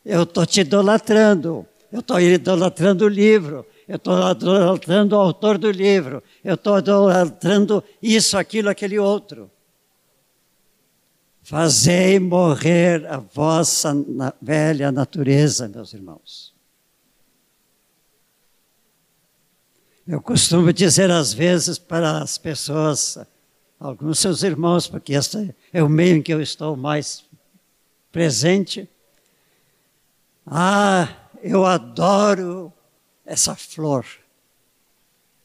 [0.05, 1.67] Eu estou te idolatrando.
[1.91, 3.67] Eu estou idolatrando o livro.
[3.89, 6.23] Eu estou idolatrando o autor do livro.
[6.43, 9.51] Eu estou idolatrando isso, aquilo, aquele outro.
[11.43, 13.95] Fazei morrer a vossa
[14.41, 16.55] velha natureza, meus irmãos.
[20.07, 23.19] Eu costumo dizer às vezes para as pessoas,
[23.79, 27.25] alguns seus irmãos, porque este é o meio em que eu estou mais
[28.11, 28.89] presente,
[30.47, 31.09] ah,
[31.43, 32.73] eu adoro
[33.25, 34.05] essa flor.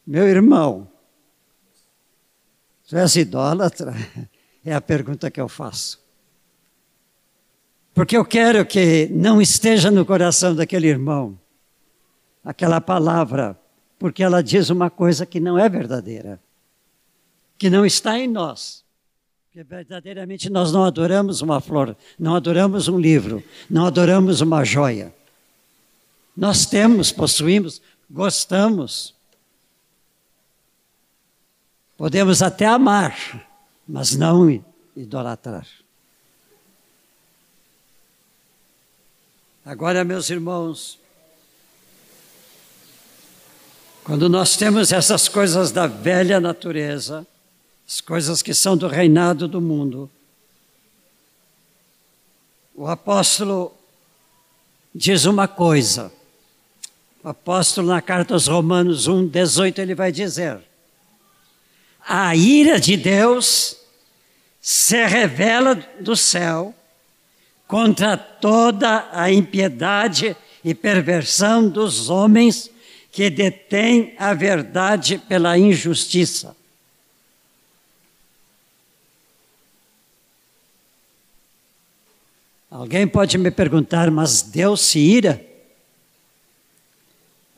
[0.06, 0.88] Meu irmão,
[2.88, 3.94] tu és idólatra?
[4.66, 6.04] É a pergunta que eu faço.
[7.94, 11.40] Porque eu quero que não esteja no coração daquele irmão
[12.44, 13.60] aquela palavra,
[13.98, 16.42] porque ela diz uma coisa que não é verdadeira,
[17.58, 18.84] que não está em nós.
[19.60, 25.14] Porque verdadeiramente nós não adoramos uma flor, não adoramos um livro, não adoramos uma joia.
[26.36, 29.14] Nós temos, possuímos, gostamos.
[31.98, 33.18] Podemos até amar,
[33.86, 34.64] mas não
[34.96, 35.68] idolatrar.
[39.66, 40.98] Agora, meus irmãos,
[44.06, 47.28] quando nós temos essas coisas da velha natureza,
[47.90, 50.08] as coisas que são do reinado do mundo.
[52.76, 53.74] O apóstolo
[54.94, 56.12] diz uma coisa.
[57.24, 60.60] O apóstolo, na carta aos Romanos 1, 18, ele vai dizer:
[62.08, 63.78] A ira de Deus
[64.62, 66.76] se revela do céu
[67.68, 72.70] contra toda a impiedade e perversão dos homens
[73.12, 76.59] que detêm a verdade pela injustiça.
[82.70, 85.44] Alguém pode me perguntar, mas Deus se ira?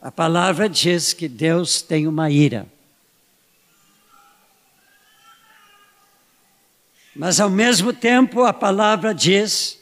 [0.00, 2.66] A palavra diz que Deus tem uma ira.
[7.14, 9.78] Mas ao mesmo tempo a palavra diz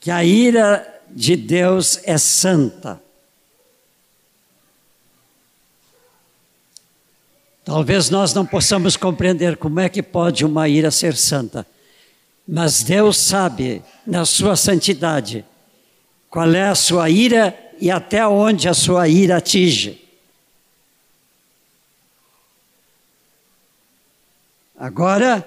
[0.00, 3.00] que a ira de Deus é santa.
[7.64, 11.66] Talvez nós não possamos compreender como é que pode uma ira ser santa.
[12.50, 15.44] Mas Deus sabe, na sua santidade,
[16.30, 20.02] qual é a sua ira e até onde a sua ira atinge.
[24.74, 25.46] Agora,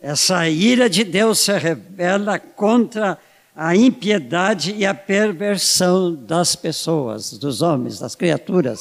[0.00, 3.16] essa ira de Deus se revela contra
[3.54, 8.80] a impiedade e a perversão das pessoas, dos homens, das criaturas.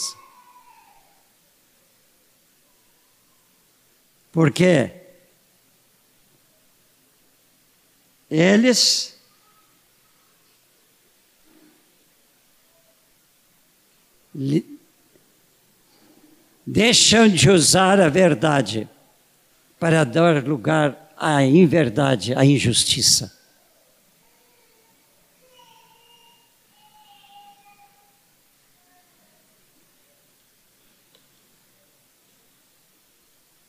[4.31, 5.04] Porque
[8.29, 9.15] eles
[16.65, 18.89] deixam de usar a verdade
[19.79, 23.33] para dar lugar à inverdade, à injustiça.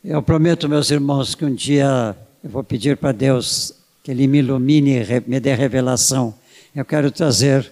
[0.03, 3.76] Eu prometo, meus irmãos, que um dia eu vou pedir para Deus
[4.07, 6.33] que Ele me ilumine e me dê revelação.
[6.73, 7.69] Eu quero trazer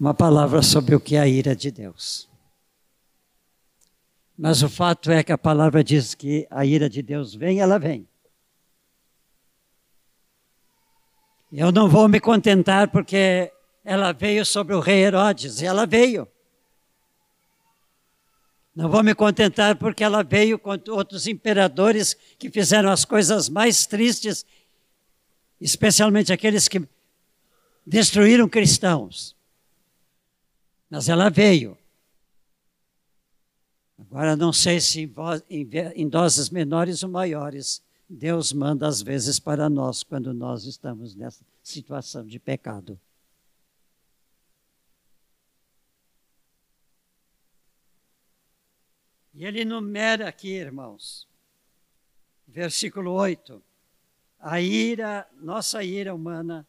[0.00, 2.26] uma palavra sobre o que é a ira de Deus.
[4.34, 7.78] Mas o fato é que a palavra diz que a ira de Deus vem, ela
[7.78, 8.08] vem.
[11.52, 13.52] Eu não vou me contentar porque
[13.84, 16.26] ela veio sobre o rei Herodes, e ela veio.
[18.74, 23.84] Não vou me contentar porque ela veio com outros imperadores que fizeram as coisas mais
[23.84, 24.46] tristes,
[25.60, 26.86] especialmente aqueles que
[27.86, 29.36] destruíram cristãos.
[30.88, 31.76] Mas ela veio.
[33.98, 35.10] Agora, não sei se
[35.48, 41.44] em doses menores ou maiores, Deus manda às vezes para nós quando nós estamos nessa
[41.62, 42.98] situação de pecado.
[49.34, 51.26] E ele enumera aqui, irmãos,
[52.46, 53.60] versículo 8,
[54.46, 56.68] a ira, nossa ira humana,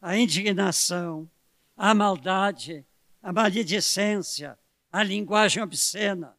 [0.00, 1.30] a indignação,
[1.76, 2.84] a maldade,
[3.22, 4.58] a maledicência,
[4.90, 6.36] a linguagem obscena.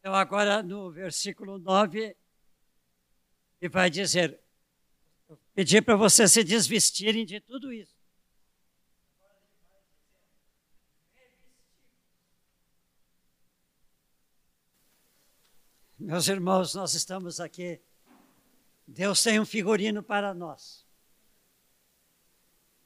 [0.00, 2.14] Então, agora no versículo 9,
[3.58, 4.38] ele vai dizer:
[5.54, 8.01] pedir para vocês se desvestirem de tudo isso.
[16.04, 17.80] Meus irmãos, nós estamos aqui.
[18.84, 20.84] Deus tem um figurino para nós.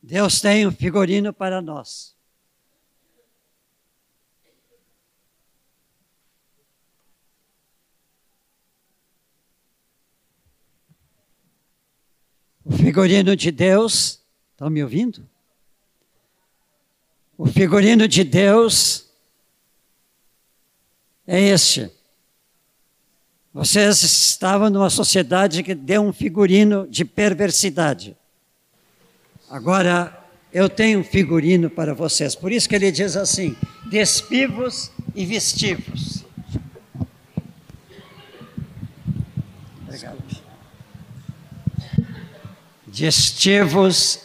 [0.02, 2.14] Deus tem um figurino para nós.
[12.62, 15.26] O figurino de Deus, estão me ouvindo?
[17.38, 19.10] O figurino de Deus
[21.26, 21.95] é este.
[23.56, 28.14] Vocês estavam numa sociedade que deu um figurino de perversidade.
[29.48, 30.14] Agora,
[30.52, 32.34] eu tenho um figurino para vocês.
[32.34, 36.22] Por isso que ele diz assim: despivos e vestivos.
[39.84, 40.18] Obrigado.
[42.86, 44.20] Destivos.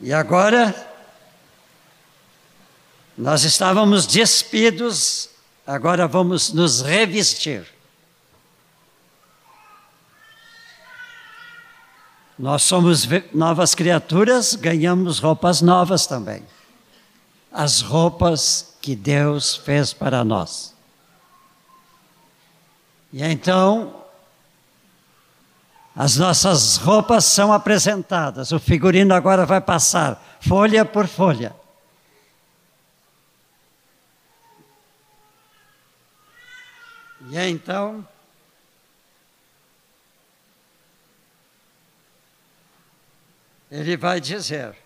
[0.00, 0.74] E agora,
[3.16, 5.35] nós estávamos despidos
[5.66, 7.66] Agora vamos nos revestir.
[12.38, 16.44] Nós somos novas criaturas, ganhamos roupas novas também.
[17.50, 20.74] As roupas que Deus fez para nós.
[23.12, 24.04] E então,
[25.96, 28.52] as nossas roupas são apresentadas.
[28.52, 31.56] O figurino agora vai passar folha por folha.
[37.28, 38.06] E então,
[43.68, 44.76] ele vai dizer: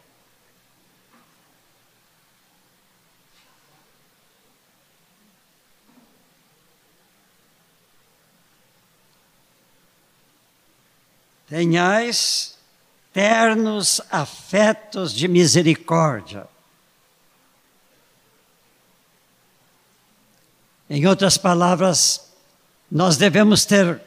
[11.47, 12.57] Tenhais
[13.13, 16.49] ternos afetos de misericórdia.
[20.89, 22.30] Em outras palavras,
[22.91, 24.01] nós devemos ter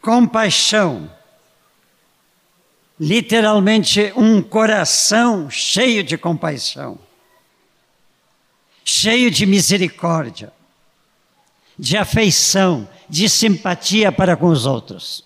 [0.00, 1.10] compaixão,
[2.98, 6.98] literalmente um coração cheio de compaixão,
[8.84, 10.52] cheio de misericórdia,
[11.78, 15.24] de afeição, de simpatia para com os outros.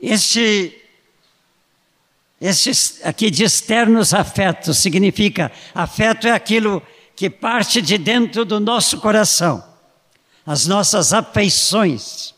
[0.00, 0.78] Este,
[2.38, 6.82] este aqui de externos afetos significa afeto é aquilo
[7.16, 9.64] que parte de dentro do nosso coração,
[10.46, 12.34] as nossas afeições.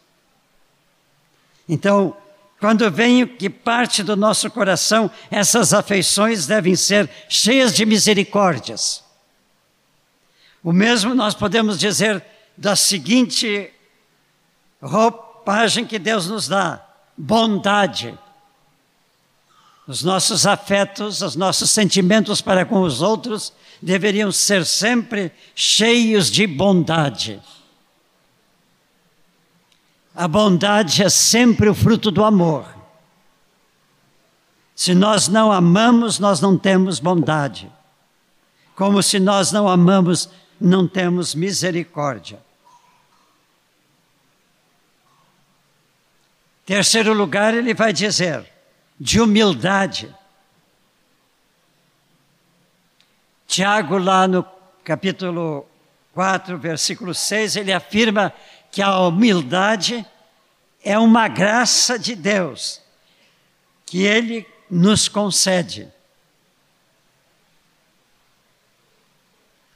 [1.68, 2.16] Então,
[2.60, 9.04] quando vem que parte do nosso coração, essas afeições devem ser cheias de misericórdias.
[10.62, 12.24] O mesmo nós podemos dizer
[12.56, 13.70] da seguinte
[14.82, 16.84] roupagem que Deus nos dá:
[17.16, 18.18] bondade.
[19.86, 26.46] Os nossos afetos, os nossos sentimentos para com os outros deveriam ser sempre cheios de
[26.46, 27.40] bondade.
[30.14, 32.66] A bondade é sempre o fruto do amor.
[34.74, 37.70] Se nós não amamos, nós não temos bondade.
[38.74, 40.28] Como se nós não amamos,
[40.60, 42.44] não temos misericórdia.
[46.64, 48.44] Terceiro lugar, ele vai dizer,
[48.98, 50.14] de humildade.
[53.46, 54.44] Tiago, lá no
[54.84, 55.66] capítulo
[56.12, 58.32] 4, versículo 6, ele afirma
[58.70, 60.04] que a humildade
[60.82, 62.80] é uma graça de Deus
[63.86, 65.88] que Ele nos concede.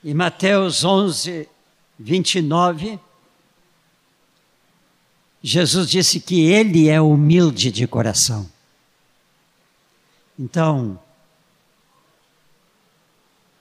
[0.04, 1.48] Em Mateus 11,
[1.98, 2.98] 29,
[5.42, 8.50] Jesus disse que Ele é humilde de coração.
[10.40, 10.98] Então,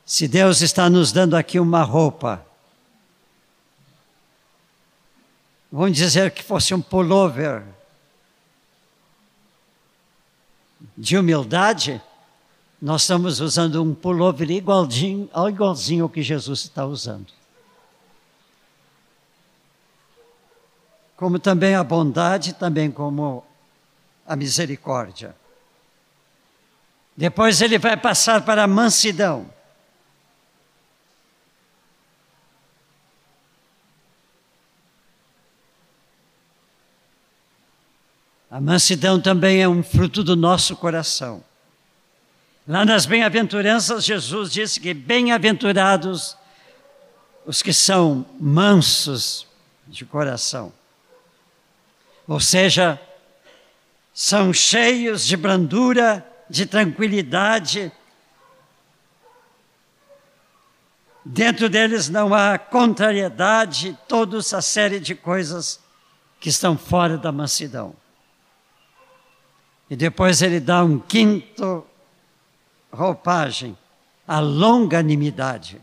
[0.06, 2.46] se Deus está nos dando aqui uma roupa
[5.70, 7.66] vamos dizer que fosse um pullover
[10.98, 12.02] de humildade,
[12.82, 17.28] nós estamos usando um pullover igualzinho, igualzinho ao que Jesus está usando.
[21.18, 23.46] Como também a bondade, também como
[24.26, 25.36] a misericórdia.
[27.20, 29.54] Depois ele vai passar para a mansidão.
[38.50, 41.44] A mansidão também é um fruto do nosso coração.
[42.66, 46.38] Lá nas bem-aventuranças, Jesus disse que bem-aventurados
[47.46, 49.46] os que são mansos
[49.86, 50.72] de coração.
[52.26, 52.98] Ou seja,
[54.14, 57.92] são cheios de brandura, de tranquilidade.
[61.24, 65.80] Dentro deles não há contrariedade, toda essa série de coisas
[66.40, 67.96] que estão fora da mansidão.
[69.90, 71.86] E depois ele dá um quinto
[72.92, 73.78] roupagem,
[74.28, 75.82] a longanimidade.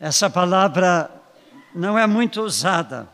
[0.00, 1.10] Essa palavra
[1.74, 3.08] não é muito usada,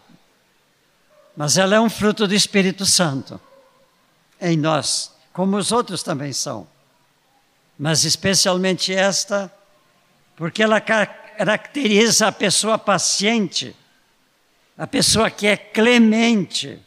[1.37, 3.41] mas ela é um fruto do Espírito Santo
[4.41, 6.67] em nós, como os outros também são.
[7.79, 9.53] Mas especialmente esta,
[10.37, 13.75] porque ela caracteriza a pessoa paciente
[14.77, 16.81] a pessoa que é clemente,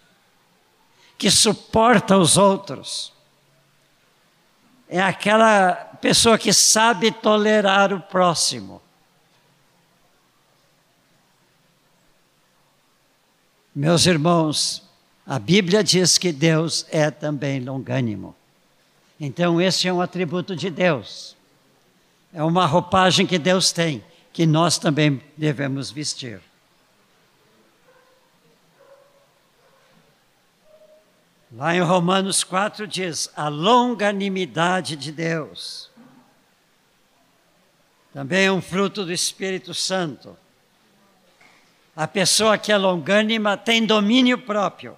[1.18, 3.14] que suporta os outros,
[4.90, 8.82] é aquela pessoa que sabe tolerar o próximo.
[13.80, 14.82] Meus irmãos,
[15.24, 18.36] a Bíblia diz que Deus é também longânimo.
[19.20, 21.38] Então, esse é um atributo de Deus.
[22.34, 24.04] É uma roupagem que Deus tem,
[24.34, 26.42] que nós também devemos vestir.
[31.52, 35.92] Lá em Romanos 4 diz: a longanimidade de Deus.
[38.12, 40.36] Também é um fruto do Espírito Santo.
[41.98, 44.96] A pessoa que é longânima tem domínio próprio.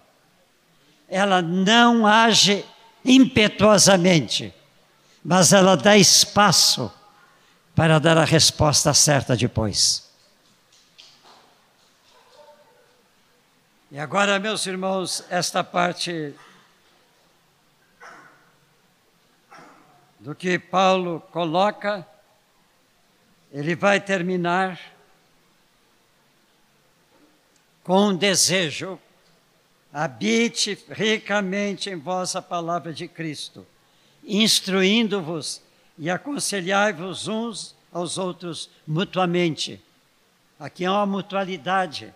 [1.08, 2.66] Ela não age
[3.06, 4.54] impetuosamente,
[5.24, 6.94] mas ela dá espaço
[7.74, 10.12] para dar a resposta certa depois.
[13.90, 16.36] E agora, meus irmãos, esta parte
[20.20, 22.06] do que Paulo coloca,
[23.54, 24.99] ele vai terminar
[27.90, 29.00] com desejo:
[29.92, 33.66] habite ricamente em vós a palavra de Cristo,
[34.24, 35.60] instruindo-vos
[35.98, 39.82] e aconselhai-vos uns aos outros mutuamente.
[40.60, 42.14] Aqui há uma mutualidade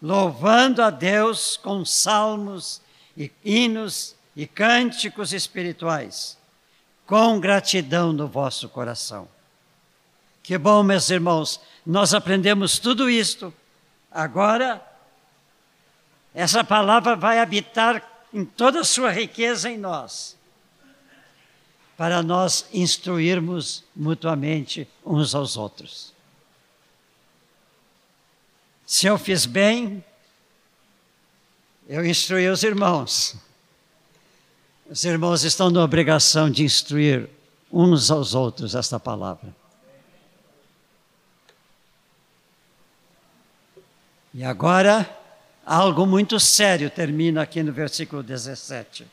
[0.00, 2.80] louvando a Deus com salmos
[3.14, 6.38] e hinos e cânticos espirituais,
[7.06, 9.28] com gratidão no vosso coração.
[10.42, 13.52] Que bom, meus irmãos, nós aprendemos tudo isto.
[14.10, 14.84] Agora,
[16.34, 18.02] essa palavra vai habitar
[18.32, 20.36] em toda a sua riqueza em nós,
[21.96, 26.12] para nós instruirmos mutuamente uns aos outros.
[28.86, 30.04] Se eu fiz bem,
[31.88, 33.36] eu instruí os irmãos.
[34.88, 37.28] Os irmãos estão na obrigação de instruir
[37.70, 39.54] uns aos outros esta palavra.
[44.32, 45.08] E agora,
[45.66, 49.06] algo muito sério termina aqui no versículo 17.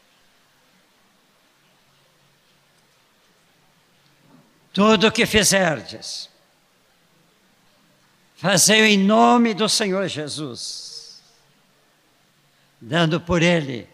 [4.71, 6.29] Tudo o que fizerdes,
[8.35, 11.19] fazei em nome do Senhor Jesus,
[12.79, 13.89] dando por ele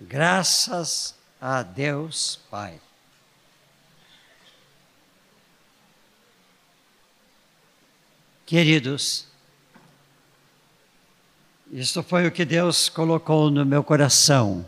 [0.00, 2.80] graças a Deus Pai.
[8.46, 9.26] Queridos,
[11.76, 14.64] isso foi o que Deus colocou no meu coração.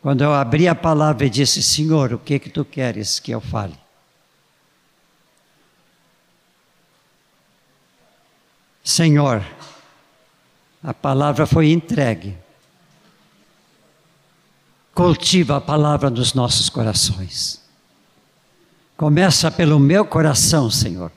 [0.00, 3.38] Quando eu abri a palavra e disse: Senhor, o que que tu queres que eu
[3.38, 3.78] fale?
[8.82, 9.44] Senhor,
[10.82, 12.34] a palavra foi entregue.
[14.94, 17.60] Cultiva a palavra nos nossos corações.
[18.96, 21.12] Começa pelo meu coração, Senhor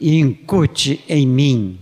[0.00, 1.78] e incute em mim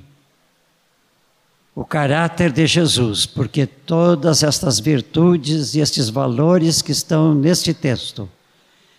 [1.75, 8.29] o caráter de Jesus, porque todas estas virtudes e estes valores que estão neste texto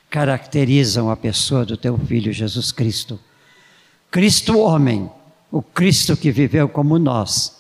[0.09, 3.19] caracterizam a pessoa do teu filho Jesus Cristo.
[4.09, 5.09] Cristo homem,
[5.51, 7.59] o Cristo que viveu como nós,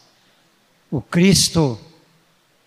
[0.89, 1.79] o Cristo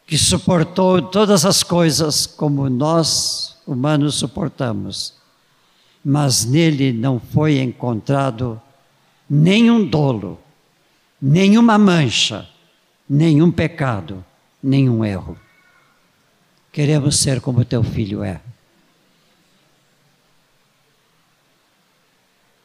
[0.07, 5.15] que suportou todas as coisas como nós humanos suportamos,
[6.05, 8.61] mas nele não foi encontrado
[9.29, 10.41] nenhum dolo,
[11.21, 12.49] nenhuma mancha,
[13.09, 14.25] nenhum pecado,
[14.63, 15.39] nenhum erro.
[16.73, 18.41] Queremos ser como teu filho é.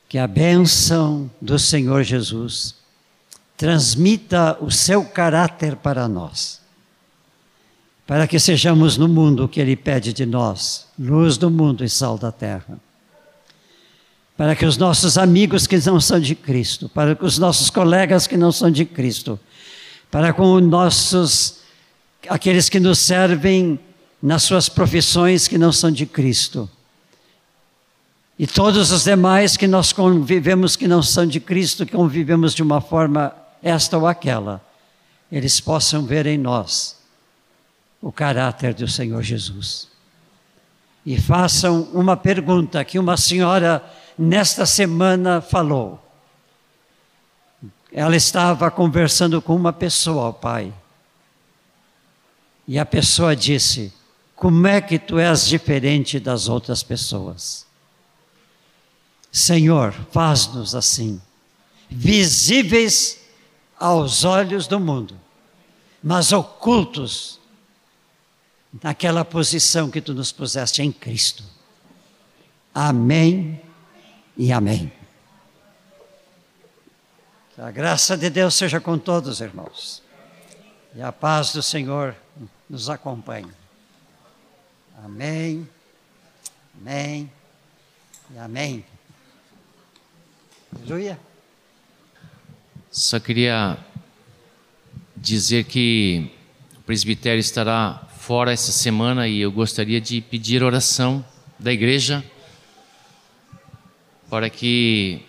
[0.08, 2.76] Que a bênção do Senhor Jesus
[3.56, 6.60] transmita o seu caráter para nós,
[8.06, 11.90] para que sejamos no mundo o que Ele pede de nós, luz do mundo e
[11.90, 12.78] sal da terra
[14.42, 18.26] para que os nossos amigos que não são de Cristo, para que os nossos colegas
[18.26, 19.40] que não são de Cristo,
[20.10, 21.60] para com os nossos
[22.28, 23.80] aqueles que nos servem
[24.20, 26.68] nas suas profissões que não são de Cristo.
[28.40, 32.64] E todos os demais que nós convivemos que não são de Cristo, que convivemos de
[32.64, 33.32] uma forma
[33.62, 34.60] esta ou aquela,
[35.32, 36.98] eles possam ver em nós
[38.02, 39.88] o caráter do Senhor Jesus.
[41.06, 43.84] E façam uma pergunta que uma senhora
[44.18, 46.00] nesta semana falou.
[47.92, 50.74] Ela estava conversando com uma pessoa, pai.
[52.68, 53.94] E a pessoa disse:
[54.36, 57.66] Como é que tu és diferente das outras pessoas?
[59.32, 61.22] Senhor, faz-nos assim,
[61.90, 63.20] visíveis
[63.80, 65.20] aos olhos do mundo,
[66.04, 67.40] mas ocultos
[68.82, 71.44] naquela posição que tu nos puseste em Cristo.
[72.74, 73.62] Amém
[74.42, 74.92] e amém.
[77.54, 80.02] Que a graça de Deus seja com todos, irmãos.
[80.96, 82.16] E a paz do Senhor
[82.68, 83.52] nos acompanhe.
[85.06, 85.70] Amém,
[86.76, 87.32] amém
[88.34, 88.84] e amém.
[90.76, 91.20] Aleluia.
[92.90, 93.78] Só queria
[95.16, 96.32] dizer que
[96.80, 101.24] o presbitério estará fora essa semana e eu gostaria de pedir oração
[101.60, 102.26] da igreja
[104.32, 105.22] para que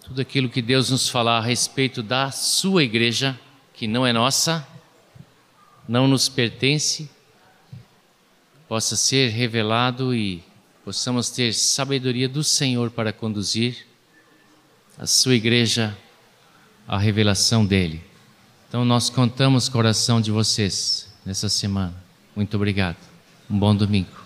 [0.00, 3.36] tudo aquilo que Deus nos falar a respeito da sua igreja,
[3.74, 4.64] que não é nossa,
[5.88, 7.10] não nos pertence,
[8.68, 10.40] possa ser revelado e
[10.84, 13.84] possamos ter sabedoria do Senhor para conduzir
[14.96, 15.98] a sua igreja
[16.86, 18.00] à revelação dele.
[18.68, 19.78] Então nós contamos com
[20.20, 21.94] de vocês nessa semana.
[22.36, 22.98] Muito obrigado.
[23.50, 24.17] Um bom domingo.